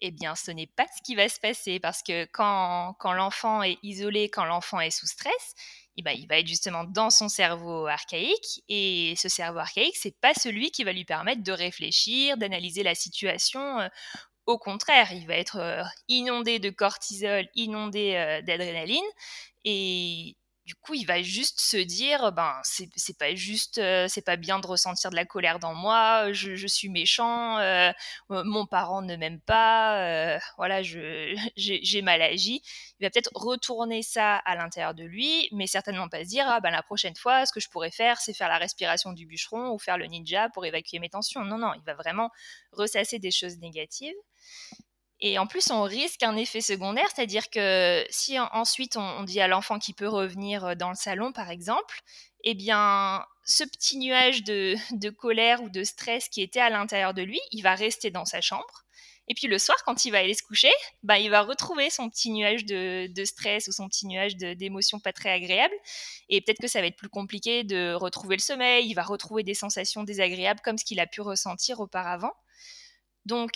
[0.02, 3.62] Eh bien, ce n'est pas ce qui va se passer parce que quand, quand l'enfant
[3.62, 5.54] est isolé, quand l'enfant est sous stress,
[5.96, 8.62] eh ben, il va être justement dans son cerveau archaïque.
[8.68, 12.94] Et ce cerveau archaïque, c'est pas celui qui va lui permettre de réfléchir, d'analyser la
[12.94, 13.80] situation.
[13.80, 13.88] Euh,
[14.52, 19.04] au contraire, il va être euh, inondé de cortisol, inondé euh, d'adrénaline.
[19.64, 24.36] Et du coup, il va juste se dire, ben, c'est pas juste, euh, c'est pas
[24.36, 27.90] bien de ressentir de la colère dans moi, je, suis méchant, euh,
[28.30, 30.82] euh, mon parent ne m'aime pas, voilà,
[31.56, 32.62] j'ai mal agi.
[33.00, 36.60] Il va peut-être retourner ça à l'intérieur de lui, mais certainement pas se dire, ah
[36.60, 39.70] ben la prochaine fois, ce que je pourrais faire, c'est faire la respiration du bûcheron
[39.72, 41.44] ou faire le ninja pour évacuer mes tensions.
[41.44, 42.30] Non, non, il va vraiment
[42.70, 44.14] ressasser des choses négatives.
[45.24, 49.46] Et en plus, on risque un effet secondaire, c'est-à-dire que si ensuite on, dit à
[49.46, 52.00] l'enfant qu'il peut revenir euh, dans le salon, par exemple,
[52.42, 57.22] eh bien, ce petit nuage de, colère ou de stress qui était à l'intérieur de
[57.22, 58.84] lui, il va rester dans sa chambre.
[59.28, 60.72] Et puis le soir, quand il va aller se coucher,
[61.04, 65.12] bah, il va retrouver son petit nuage de, stress ou son petit nuage d'émotions pas
[65.12, 65.74] très agréables.
[66.30, 69.44] Et peut-être que ça va être plus compliqué de retrouver le sommeil, il va retrouver
[69.44, 72.32] des sensations désagréables comme ce qu'il a pu ressentir auparavant.
[73.24, 73.52] Donc,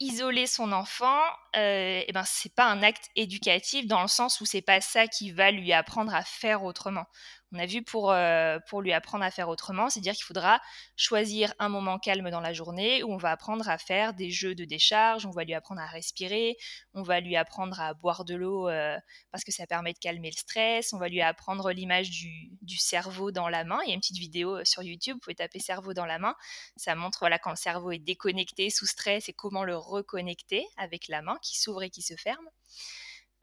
[0.00, 1.20] isoler son enfant,
[1.56, 5.06] euh, eh ben c'est pas un acte éducatif dans le sens où c'est pas ça
[5.06, 7.06] qui va lui apprendre à faire autrement.
[7.52, 10.60] On a vu pour, euh, pour lui apprendre à faire autrement, c'est-à-dire qu'il faudra
[10.96, 14.54] choisir un moment calme dans la journée où on va apprendre à faire des jeux
[14.54, 16.56] de décharge, on va lui apprendre à respirer,
[16.94, 18.96] on va lui apprendre à boire de l'eau euh,
[19.32, 22.76] parce que ça permet de calmer le stress, on va lui apprendre l'image du, du,
[22.76, 23.80] cerveau dans la main.
[23.84, 26.20] Il y a une petite vidéo euh, sur YouTube, vous pouvez taper cerveau dans la
[26.20, 26.36] main,
[26.76, 31.08] ça montre voilà, quand le cerveau est déconnecté, sous stress et comment le reconnecter avec
[31.08, 32.48] la main qui s'ouvre et qui se ferme.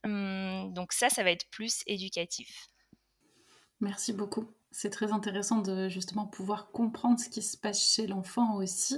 [0.05, 2.69] Hum, donc ça, ça va être plus éducatif.
[3.79, 4.47] Merci beaucoup.
[4.71, 8.97] C'est très intéressant de justement pouvoir comprendre ce qui se passe chez l'enfant aussi,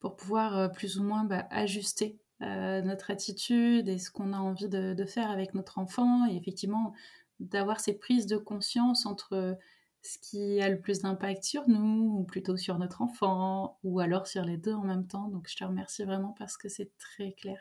[0.00, 4.38] pour pouvoir euh, plus ou moins bah, ajuster euh, notre attitude et ce qu'on a
[4.38, 6.92] envie de, faire avec notre enfant, et effectivement
[7.40, 9.56] d'avoir ces prises de conscience entre
[10.02, 14.26] ce qui a le plus d'impact sur nous, ou plutôt sur notre enfant, ou alors
[14.26, 15.28] sur les deux en même temps.
[15.28, 17.58] Donc je te remercie vraiment parce que c'est très clair.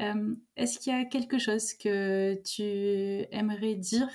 [0.00, 4.10] Euh, est-ce qu'il y a quelque chose que tu aimerais dire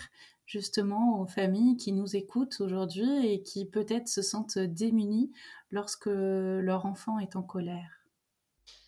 [0.51, 5.31] justement aux familles qui nous écoutent aujourd'hui et qui peut-être se sentent démunies
[5.69, 8.01] lorsque leur enfant est en colère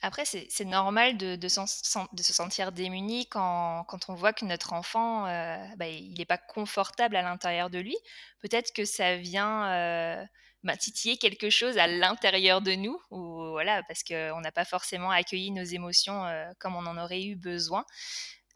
[0.06, 5.56] après, c'est normal de, se sentir démuni quand, quand, on voit que notre enfant, euh,
[5.78, 7.96] bah, il n'est pas confortable à l'intérieur de lui.
[8.42, 10.26] Peut-être que ça vient euh,
[10.64, 15.10] bah, titiller quelque chose à l'intérieur de nous, ou voilà, parce qu'on n'a pas forcément
[15.10, 17.86] accueilli nos émotions euh, comme on en aurait eu besoin.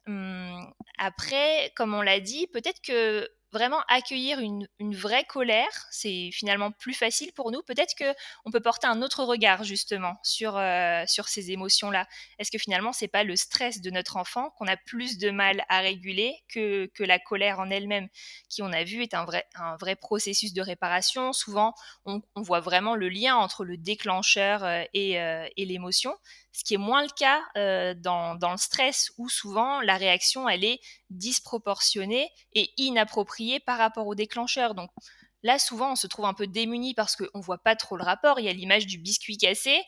[0.08, 6.72] Hum, après, comme on l'a dit, peut-être que vraiment accueillir une, vraie colère, c'est finalement
[6.72, 7.62] plus facile pour nous.
[7.64, 8.06] Peut-être que
[8.46, 12.08] on peut porter un autre regard justement sur euh, sur ces émotions-là.
[12.40, 15.64] Est-ce que finalement c'est pas le stress de notre enfant qu'on a plus de mal
[15.70, 18.08] à réguler que, la colère en elle-même,
[18.50, 19.26] qui on a vu est un
[19.80, 21.32] vrai processus de réparation.
[21.34, 21.74] Souvent,
[22.06, 26.16] on, voit vraiment le lien entre le déclencheur euh, euh, et l'émotion
[26.58, 30.80] ce qui est moins le cas euh, dans, le stress où souvent la réaction est
[31.12, 34.74] disproportionnée et inappropriée par rapport au déclencheur.
[34.74, 34.90] Donc
[35.44, 38.04] là souvent on se trouve un peu démuni parce qu'on ne voit pas trop le
[38.04, 38.40] rapport.
[38.40, 39.80] Il y a l'image du biscuit cassé.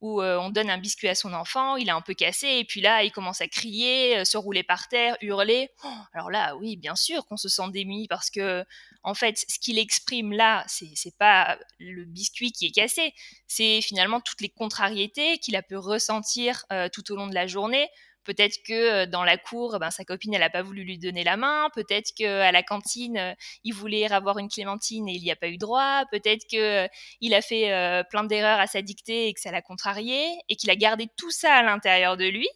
[0.00, 2.80] Où on donne un biscuit à son enfant, il est un peu cassé, et puis
[2.80, 5.70] là, il commence à crier, se rouler par terre, hurler.
[5.84, 8.64] Oh, alors là, oui, bien sûr qu'on se sent démuni parce que,
[9.02, 13.12] en fait, ce qu'il exprime là, c'est pas le biscuit qui est cassé,
[13.46, 17.88] c'est finalement toutes les contrariétés qu'il a pu ressentir tout au long de la journée
[18.28, 21.38] Peut-être que dans la cour, ben, sa copine, elle n'a pas voulu lui donner la
[21.38, 21.70] main.
[21.74, 25.56] Peut-être qu'à la cantine, il voulait avoir une clémentine et il n'y a pas eu
[25.56, 26.04] droit.
[26.10, 30.56] Peut-être qu'il a fait plein d'erreurs à sa dictée et que ça l'a contrarié et
[30.56, 32.46] qu'il a gardé tout ça à l'intérieur de lui.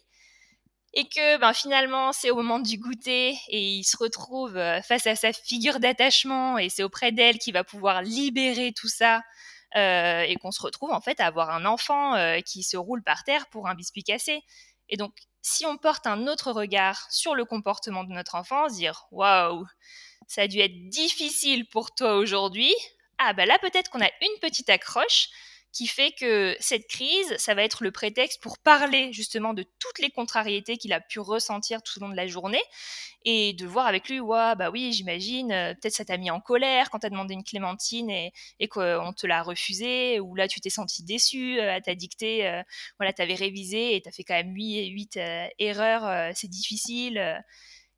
[0.93, 4.53] Et que ben, finalement, c'est au moment du goûter et il se retrouve
[4.87, 9.23] face à sa figure d'attachement et c'est auprès d'elle qu'il va pouvoir libérer tout ça.
[9.75, 12.13] et qu'on se retrouve en fait à avoir un enfant
[12.45, 14.43] qui se roule par terre pour un biscuit cassé.
[14.89, 15.13] Et donc,
[15.43, 19.67] si on porte un autre regard sur le comportement de notre enfant, dire waouh,
[20.25, 22.73] ça a dû être difficile pour toi aujourd'hui,
[23.19, 25.29] ah ben là peut-être qu'on a une petite accroche
[25.73, 29.99] qui fait que cette crise, ça va être le prétexte pour parler justement de toutes
[29.99, 32.61] les contrariétés qu'il a pu ressentir tout au long de la journée
[33.25, 36.41] et de voir avec lui, ouais, bah oui, j'imagine, euh, peut-être ça t'a mis en
[36.41, 38.31] colère quand t'as demandé une clémentine et,
[38.69, 42.61] qu'on te l'a refusé, ou là tu t'es senti déçu, euh, à ta dictée, euh,
[42.99, 45.19] voilà, t'avais révisé et t'as fait quand même 8, 8
[45.59, 47.43] erreurs, c'est difficile.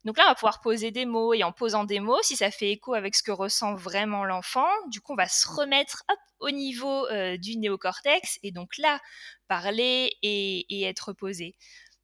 [0.06, 2.52] Donc là, on va pouvoir poser des mots et en posant des mots, si ça
[2.52, 6.04] fait écho avec ce que ressent vraiment l'enfant, du coup, on va se remettre
[6.40, 9.00] au niveau euh, du néocortex et donc là,
[9.48, 11.56] parler et, être posé.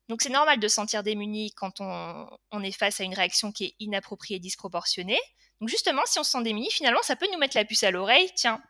[0.09, 3.65] Donc c'est normal de se sentir démuni quand on, est face à une réaction qui
[3.65, 5.19] est inappropriée et disproportionnée.
[5.59, 7.91] Donc justement, si on se sent démuni, finalement, ça peut nous mettre la puce à
[7.91, 8.31] l'oreille.
[8.35, 8.61] Tiens,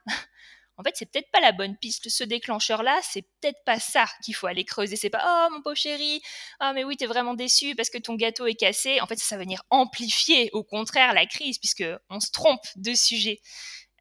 [0.82, 2.10] en fait, c'est peut-être pas la bonne piste.
[2.10, 4.96] Ce déclencheur-là, c'est peut-être pas ça qu'il faut aller creuser.
[4.96, 6.22] C'est pas oh mon pauvre chéri,
[6.60, 9.00] ah mais oui t'es vraiment déçu parce que ton gâteau est cassé.
[9.02, 12.94] En fait, ça, va venir amplifier au contraire la crise puisque on se trompe de
[12.94, 13.40] sujet.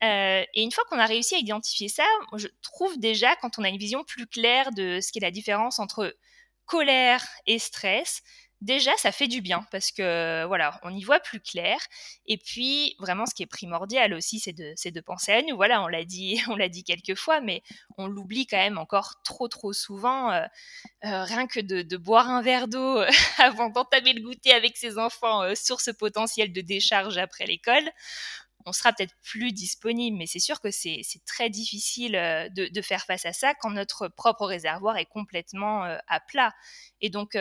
[0.02, 3.64] Euh, et une fois qu'on a réussi à identifier ça, je trouve déjà quand on
[3.64, 6.16] a une vision plus claire de ce qu'est la différence entre
[6.64, 8.22] colère et stress,
[8.60, 11.78] déjà ça fait du bien parce que voilà, on y voit plus clair.
[12.26, 15.56] Et puis vraiment, ce qui est primordial aussi, c'est de, de penser à nous.
[15.56, 17.62] Voilà, on l'a dit, on l'a dit quelques fois, mais
[17.98, 20.30] on l'oublie quand même encore trop trop souvent.
[20.30, 20.44] Euh,
[21.04, 23.02] euh, rien que de, boire un verre d'eau
[23.38, 27.90] avant d'entamer le goûter avec ses enfants, euh, sur ce potentiel de décharge après l'école
[28.66, 33.04] on sera peut-être plus disponible, mais c'est sûr que c'est très difficile de, de, faire
[33.04, 36.52] face à ça quand notre propre réservoir est complètement à plat.
[37.00, 37.36] Et donc,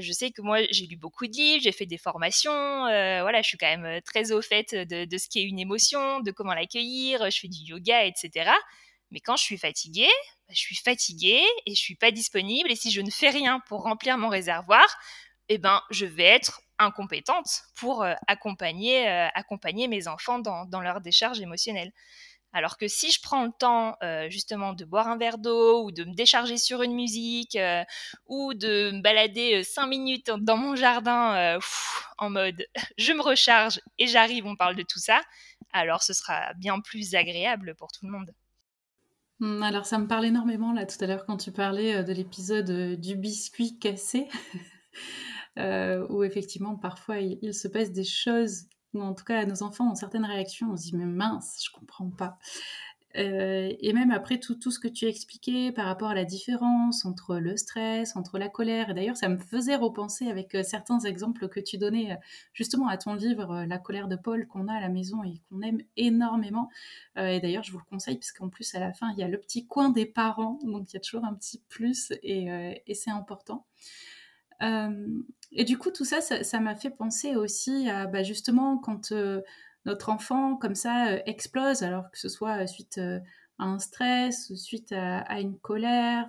[0.00, 3.42] je sais que moi, j'ai lu beaucoup de livres, j'ai fait des formations, euh, voilà,
[3.42, 6.54] je suis quand même euh, très au fait de, ce qu'est une émotion, de comment
[6.54, 8.50] l'accueillir, je fais du yoga, etc.
[9.10, 10.08] Mais quand je suis fatiguée,
[10.48, 12.70] bah, je suis fatiguée et je suis pas disponible.
[12.70, 14.84] Et si je ne fais rien pour remplir mon réservoir,
[15.48, 21.40] eh ben, je vais être incompétente pour euh, accompagner, accompagner mes enfants dans, leur décharge
[21.40, 21.92] émotionnelle.
[22.54, 25.90] Alors que si je prends le temps euh, justement de boire un verre d'eau ou
[25.90, 27.82] de me décharger sur une musique euh,
[28.26, 31.58] ou de me balader euh, cinq minutes dans mon jardin
[32.18, 32.64] en mode
[32.96, 35.20] je me recharge et j'arrive, on parle de tout ça,
[35.72, 38.32] alors ce sera bien plus agréable pour tout le monde.
[39.40, 43.00] Mmh, alors ça me parle énormément là tout à l'heure quand tu parlais de l'épisode
[43.00, 44.28] du biscuit cassé.
[45.56, 50.24] où effectivement parfois il, se passe des choses en tout cas nos enfants ont certaines
[50.24, 52.38] réactions, on se dit mais mince, je comprends pas.
[53.16, 57.04] Euh, et même après tout, ce que tu as expliqué par rapport à la différence
[57.04, 60.98] entre le stress, entre la colère, et d'ailleurs ça me faisait repenser avec euh, certains
[61.00, 62.16] exemples que tu donnais euh,
[62.52, 65.60] justement à ton livre La colère de Paul qu'on a à la maison et qu'on
[65.62, 66.68] aime énormément.
[67.16, 69.28] et d'ailleurs je vous le conseille parce qu'en plus à la fin il y a
[69.28, 73.10] le petit coin des parents, donc il y a toujours un petit plus et c'est
[73.10, 73.64] important.
[74.64, 79.12] Euh, et du coup, tout ça, ça m'a fait penser aussi à bah, justement quand
[79.12, 79.42] euh,
[79.84, 84.92] notre enfant, comme ça, euh, explose, alors que ce soit suite à un stress, suite
[84.92, 86.28] à, une colère,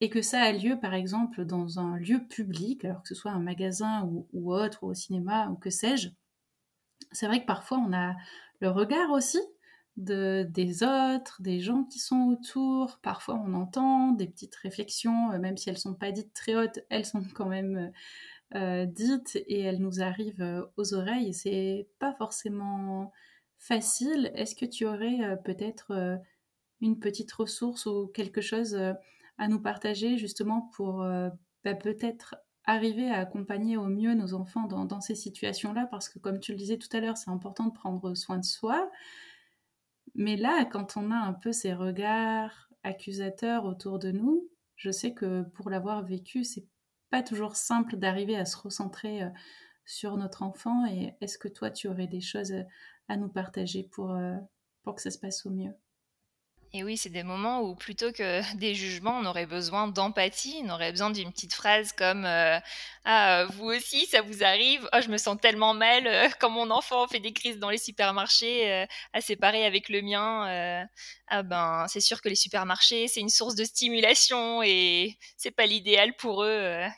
[0.00, 3.32] et que ça a lieu, par exemple, dans un lieu public, alors que ce soit
[3.32, 6.10] un magasin ou, ou autre, ou au cinéma, ou que sais-je.
[7.12, 8.14] C'est vrai que parfois, on a
[8.60, 9.38] le regard aussi
[9.96, 12.98] de, des autres, des gens qui sont autour.
[13.02, 16.80] Parfois, on entend des petites réflexions, euh, même si elles sont pas dites très hautes,
[16.90, 17.92] elles sont quand même
[18.54, 21.32] euh, euh, dites et elles nous arrivent aux oreilles.
[21.34, 23.12] C'est pas forcément
[23.58, 24.32] facile.
[24.34, 26.18] Est-ce que tu aurais peut-être
[26.80, 28.76] une petite ressource ou quelque chose
[29.38, 30.98] à nous partager justement pour
[31.64, 35.88] bah, peut-être arriver à accompagner au mieux nos enfants dans ces situations-là?
[35.90, 38.44] Parce que comme tu le disais tout à l'heure, c'est important de prendre soin de
[38.44, 38.88] soi.
[40.14, 45.14] Mais là, quand on a un peu ces regards accusateurs autour de nous, je sais
[45.14, 46.66] que pour l'avoir vécu, c'est
[47.10, 49.30] pas toujours simple d'arriver à se recentrer euh,
[49.84, 50.86] sur notre enfant.
[50.86, 52.54] Et est-ce que toi, tu aurais des choses
[53.08, 54.36] à nous partager pour, euh,
[54.82, 55.72] pour que ça se passe au mieux?
[56.76, 60.70] Et oui, c'est des moments où plutôt que des jugements, on aurait besoin d'empathie, on
[60.70, 62.58] aurait besoin d'une petite phrase comme euh,
[63.04, 64.88] Ah, vous aussi, ça vous arrive?
[64.92, 67.78] Oh, je me sens tellement mal euh, quand mon enfant fait des crises dans les
[67.78, 70.88] supermarchés, euh, à séparer avec le mien.
[71.28, 75.66] ah ben, c'est sûr que les supermarchés, c'est une source de stimulation et c'est pas
[75.66, 76.88] l'idéal pour eux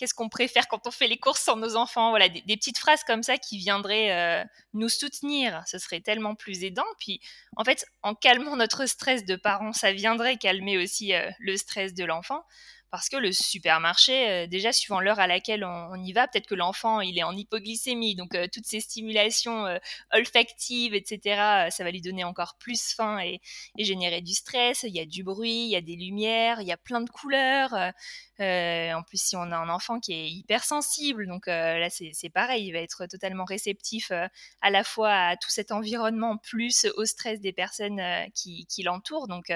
[0.00, 2.08] qu'est-ce qu'on préfère quand on fait les courses sans nos enfants?
[2.08, 6.64] Voilà, des, petites phrases comme ça qui viendraient euh, nous soutenir, ce serait tellement plus
[6.64, 6.86] aidant.
[6.98, 7.20] Puis,
[7.56, 11.92] en fait, en calmant notre stress de parents, ça viendrait calmer aussi euh, le stress
[11.92, 12.44] de l'enfant
[12.90, 16.54] parce que le supermarché, euh, déjà suivant l'heure à laquelle on, y va, peut-être que
[16.54, 19.78] l'enfant il est en hypoglycémie, donc euh, toutes ces stimulations euh,
[20.12, 23.40] olfactives, etc., ça va lui donner encore plus faim et,
[23.78, 24.82] générer du stress.
[24.82, 27.10] Il y a du bruit, il y a des lumières, il y a plein de
[27.10, 27.72] couleurs.
[27.72, 32.72] en plus, si on a un enfant qui est hypersensible, donc là c'est pareil, il
[32.72, 34.12] va être totalement réceptif
[34.60, 38.02] à la fois à tout cet environnement plus au stress des personnes
[38.34, 39.28] qui, qui l'entourent.
[39.28, 39.50] Donc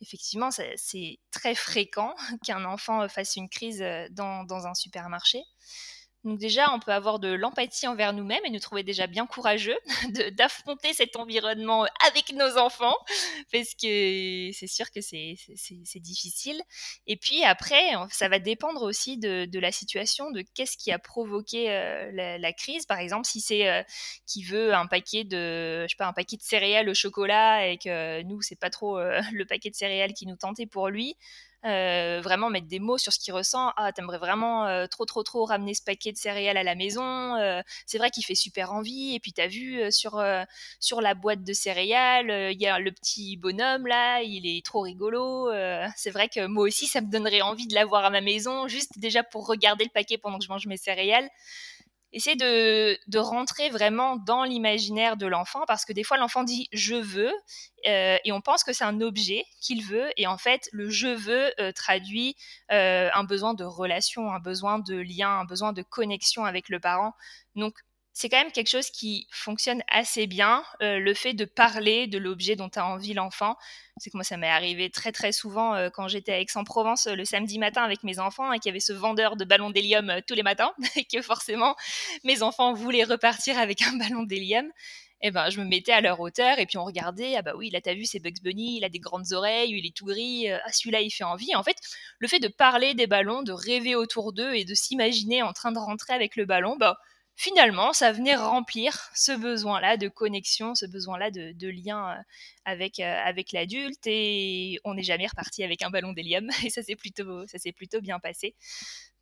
[0.00, 5.42] effectivement, c'est très fréquent qu'un enfant fasse une crise dans un supermarché.
[6.26, 9.78] Donc déjà, on peut avoir de l'empathie envers nous-mêmes et nous trouver déjà bien courageux
[10.36, 12.96] d'affronter cet environnement avec nos enfants,
[13.52, 15.36] parce que c'est sûr que c'est
[16.00, 16.60] difficile.
[17.06, 21.70] Et puis après, ça va dépendre aussi de, la situation, de qu'est-ce qui a provoqué
[21.70, 22.86] euh, la, crise.
[22.86, 23.84] Par exemple, si c'est euh,
[24.26, 27.78] qui veut un paquet de, je sais pas, un paquet de céréales au chocolat et
[27.78, 31.14] que nous, c'est pas trop euh, le paquet de céréales qui nous tentait pour lui,
[31.64, 33.72] euh, vraiment mettre des mots sur ce qu'il ressent.
[33.76, 37.34] Ah, t'aimerais vraiment euh, trop, trop, trop ramener ce paquet de céréales à la maison.
[37.36, 39.14] Euh, c'est vrai qu'il fait super envie.
[39.14, 40.22] Et puis, t'as vu sur,
[40.80, 44.80] sur la boîte de céréales, il y a le petit bonhomme là, il est trop
[44.80, 45.50] rigolo.
[45.96, 48.98] c'est vrai que moi aussi, ça me donnerait envie de l'avoir à ma maison, juste
[48.98, 51.28] déjà pour regarder le paquet pendant que je mange mes céréales
[52.16, 56.94] essayer de, rentrer vraiment dans l'imaginaire de l'enfant parce que des fois l'enfant dit je
[56.94, 57.32] veux
[57.86, 61.08] euh, et on pense que c'est un objet qu'il veut et en fait le je
[61.08, 62.36] veux euh, traduit
[62.72, 66.80] euh, un besoin de relation, un besoin de lien, un besoin de connexion avec le
[66.80, 67.12] parent.
[67.54, 67.74] Donc
[68.16, 72.16] c'est quand même quelque chose qui fonctionne assez bien, euh, le fait de parler de
[72.16, 73.58] l'objet dont a envie l'enfant.
[73.98, 77.14] C'est que moi, ça m'est arrivé très très souvent euh, quand j'étais à Aix-en-Provence euh,
[77.14, 80.22] le samedi matin avec mes enfants et qu'il y avait ce vendeur de ballons d'hélium
[80.26, 81.76] tous les matins et que forcément
[82.24, 84.64] mes enfants voulaient repartir avec un ballon d'hélium.
[85.20, 87.52] Et eh ben, je me mettais à leur hauteur et puis on regardait, ah bah
[87.54, 90.06] oui, là t'as vu, c'est Bugs Bunny, il a des grandes oreilles, il est tout
[90.06, 91.54] gris, ah celui-là il fait envie.
[91.54, 91.76] En fait,
[92.18, 95.72] le fait de parler des ballons, de rêver autour d'eux et de s'imaginer en train
[95.72, 96.98] de rentrer avec le ballon, bah
[97.36, 102.22] finalement, ça venait remplir ce besoin-là de connexion, ce besoin-là de, lien euh,
[102.64, 104.06] avec, euh, avec l'adulte.
[104.06, 106.48] Et on n'est jamais reparti avec un ballon d'hélium.
[106.64, 107.44] Et ça s'est plutôt,
[107.76, 108.54] plutôt bien passé.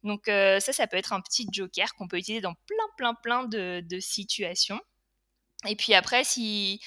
[0.05, 3.15] Donc euh, ça, ça peut être un petit joker qu'on peut utiliser dans plein, plein,
[3.15, 4.81] plein de situations.
[5.67, 6.81] Et puis après, si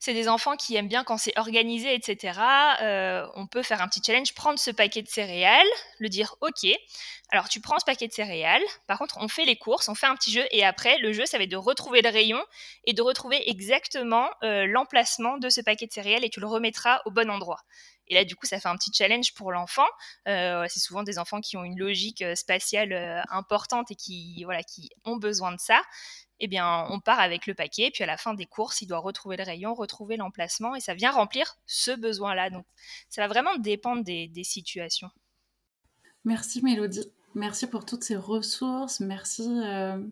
[0.00, 2.40] c'est des enfants qui aiment bien quand c'est organisé, etc.
[2.80, 5.66] Euh, on peut faire un petit challenge, prendre ce paquet de céréales,
[5.98, 6.66] le dire OK.
[7.28, 10.06] Alors tu prends ce paquet de céréales, par contre on fait les courses, on fait
[10.06, 12.42] un petit jeu et après le jeu ça va être de retrouver le rayon
[12.86, 17.02] et de retrouver exactement euh, l'emplacement de ce paquet de céréales et tu le remettras
[17.04, 17.60] au bon endroit.
[18.08, 19.86] Et là, du coup, ça fait un petit challenge pour l'enfant.
[20.26, 24.90] Euh, c'est souvent des enfants qui ont une logique spatiale importante et qui, voilà, qui
[25.04, 25.80] ont besoin de ça
[26.40, 28.98] eh bien, on part avec le paquet, puis à la fin des courses, il doit
[28.98, 32.50] retrouver le rayon, retrouver l'emplacement, et ça vient remplir ce besoin-là.
[32.50, 32.64] Donc,
[33.08, 35.10] ça va vraiment dépendre des, situations.
[36.24, 37.06] Merci Mélodie.
[37.34, 39.00] Merci pour toutes ces ressources.
[39.00, 40.02] Merci euh,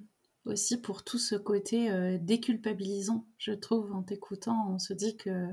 [0.44, 4.68] aussi pour tout ce côté euh, déculpabilisant, je trouve, en t'écoutant.
[4.70, 5.48] On se dit que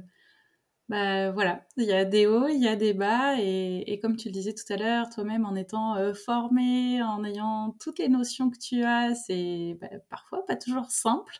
[0.88, 4.28] bah voilà, il y a des hauts, il y a des bas, et, comme tu
[4.28, 8.52] le disais tout à l'heure, toi-même en étant euh, formé, en ayant toutes les notions
[8.52, 11.40] que tu as, c'est bah, parfois pas toujours simple.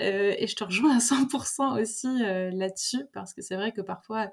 [0.00, 3.80] Euh, et je te rejoins à 100% aussi euh, là-dessus, parce que c'est vrai que
[3.80, 4.30] parfois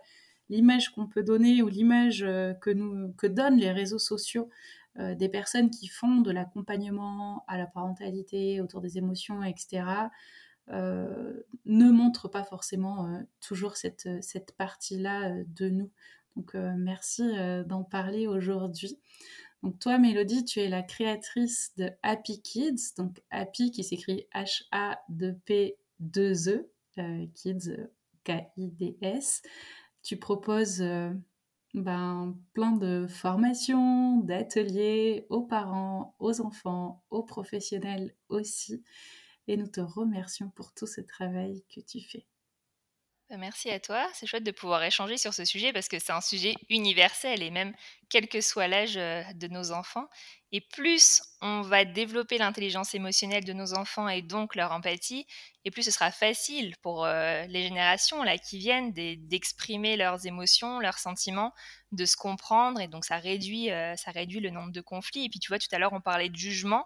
[0.49, 2.25] l'image qu'on peut donner ou l'image
[2.61, 4.49] que nous que donnent les réseaux sociaux
[4.97, 10.09] des personnes qui font de l'accompagnement à la parentalité autour des émotions, etc
[10.67, 15.91] ne montre pas forcément euh, toujours cette, cette partie-là euh, de nous.
[16.37, 17.29] Donc merci
[17.65, 18.97] d'en parler aujourd'hui.
[19.63, 25.75] Donc toi, Mélodie, tu es la créatrice de Happy Kids, donc Happy qui s'écrit H-A-P-2-E,
[27.35, 27.75] Kids,
[28.23, 29.41] K-I-D-S.
[30.03, 30.81] Tu proposes
[31.73, 38.81] ben, plein de formations, d'ateliers aux parents, aux enfants, aux professionnels aussi
[39.47, 42.25] et nous te remercions pour tout ce travail que tu fais.
[43.29, 44.09] Bah, merci à toi.
[44.13, 47.49] C'est chouette de pouvoir échanger sur ce sujet parce que c'est un sujet universel et
[47.49, 47.73] même
[48.11, 50.07] quel que soit l'âge de nos enfants.
[50.51, 55.25] Et plus on va développer l'intelligence émotionnelle de nos enfants et donc leur empathie,
[55.63, 60.99] et plus ce sera facile pour les générations là qui viennent d'exprimer leurs émotions, leurs
[60.99, 61.53] sentiments,
[61.93, 62.81] de se comprendre.
[62.81, 65.25] Et donc ça réduit, ça réduit le nombre de conflits.
[65.25, 66.85] Et puis tu vois, tout à l'heure on parlait de jugement.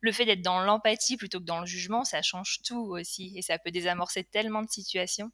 [0.00, 3.34] Le fait d'être dans l'empathie plutôt que dans le jugement, ça change tout aussi.
[3.36, 5.30] Et ça peut désamorcer tellement de situations.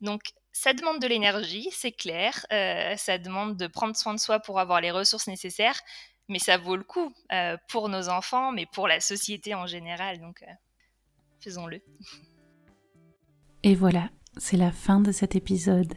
[0.00, 0.22] Donc
[0.52, 2.46] ça demande de l'énergie, c'est clair.
[2.50, 5.80] ça demande de prendre soin de soi pour avoir les ressources nécessaires
[6.28, 10.20] mais ça vaut le coup euh, pour nos enfants, mais pour la société en général.
[10.20, 10.52] Donc, euh,
[11.40, 11.80] faisons-le.
[13.62, 15.94] Et voilà, c'est la fin de cet épisode.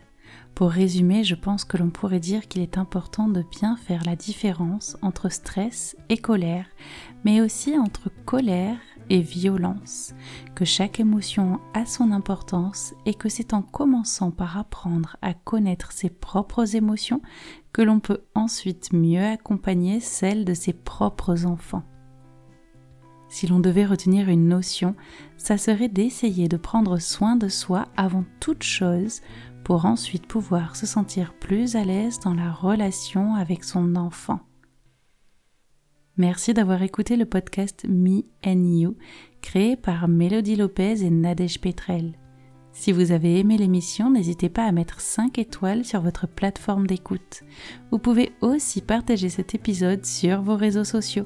[0.56, 4.16] Pour résumer, je pense que l'on pourrait dire qu'il est important de bien faire la
[4.16, 6.66] différence entre stress et colère,
[7.24, 8.78] mais aussi entre colère
[9.12, 10.14] et violence,
[10.56, 15.92] que chaque émotion a son importance et que c'est en commençant par apprendre à connaître
[15.92, 17.22] ses propres émotions
[17.74, 21.84] que l'on peut ensuite mieux accompagner celles de ses propres enfants.
[23.28, 24.96] Si l'on devait retenir une notion,
[25.36, 29.20] ça serait d'essayer de prendre soin de soi avant toute chose
[29.66, 34.40] pour ensuite pouvoir se sentir plus à l'aise dans la relation avec son enfant.
[36.22, 38.96] Merci d'avoir écouté le podcast Me and You,
[39.42, 42.14] créé par Mélodie Lopez et Nadège Petrel.
[42.74, 47.42] Si vous avez aimé l'émission, n'hésitez pas à mettre 5 étoiles sur votre plateforme d'écoute.
[47.90, 51.26] Vous pouvez aussi partager cet épisode sur vos réseaux sociaux.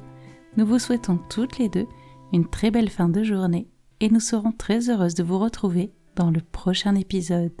[0.56, 1.88] Nous vous souhaitons toutes les deux
[2.32, 3.68] une très belle fin de journée
[4.00, 7.52] et nous serons très heureuses de vous retrouver dans le prochain épisode.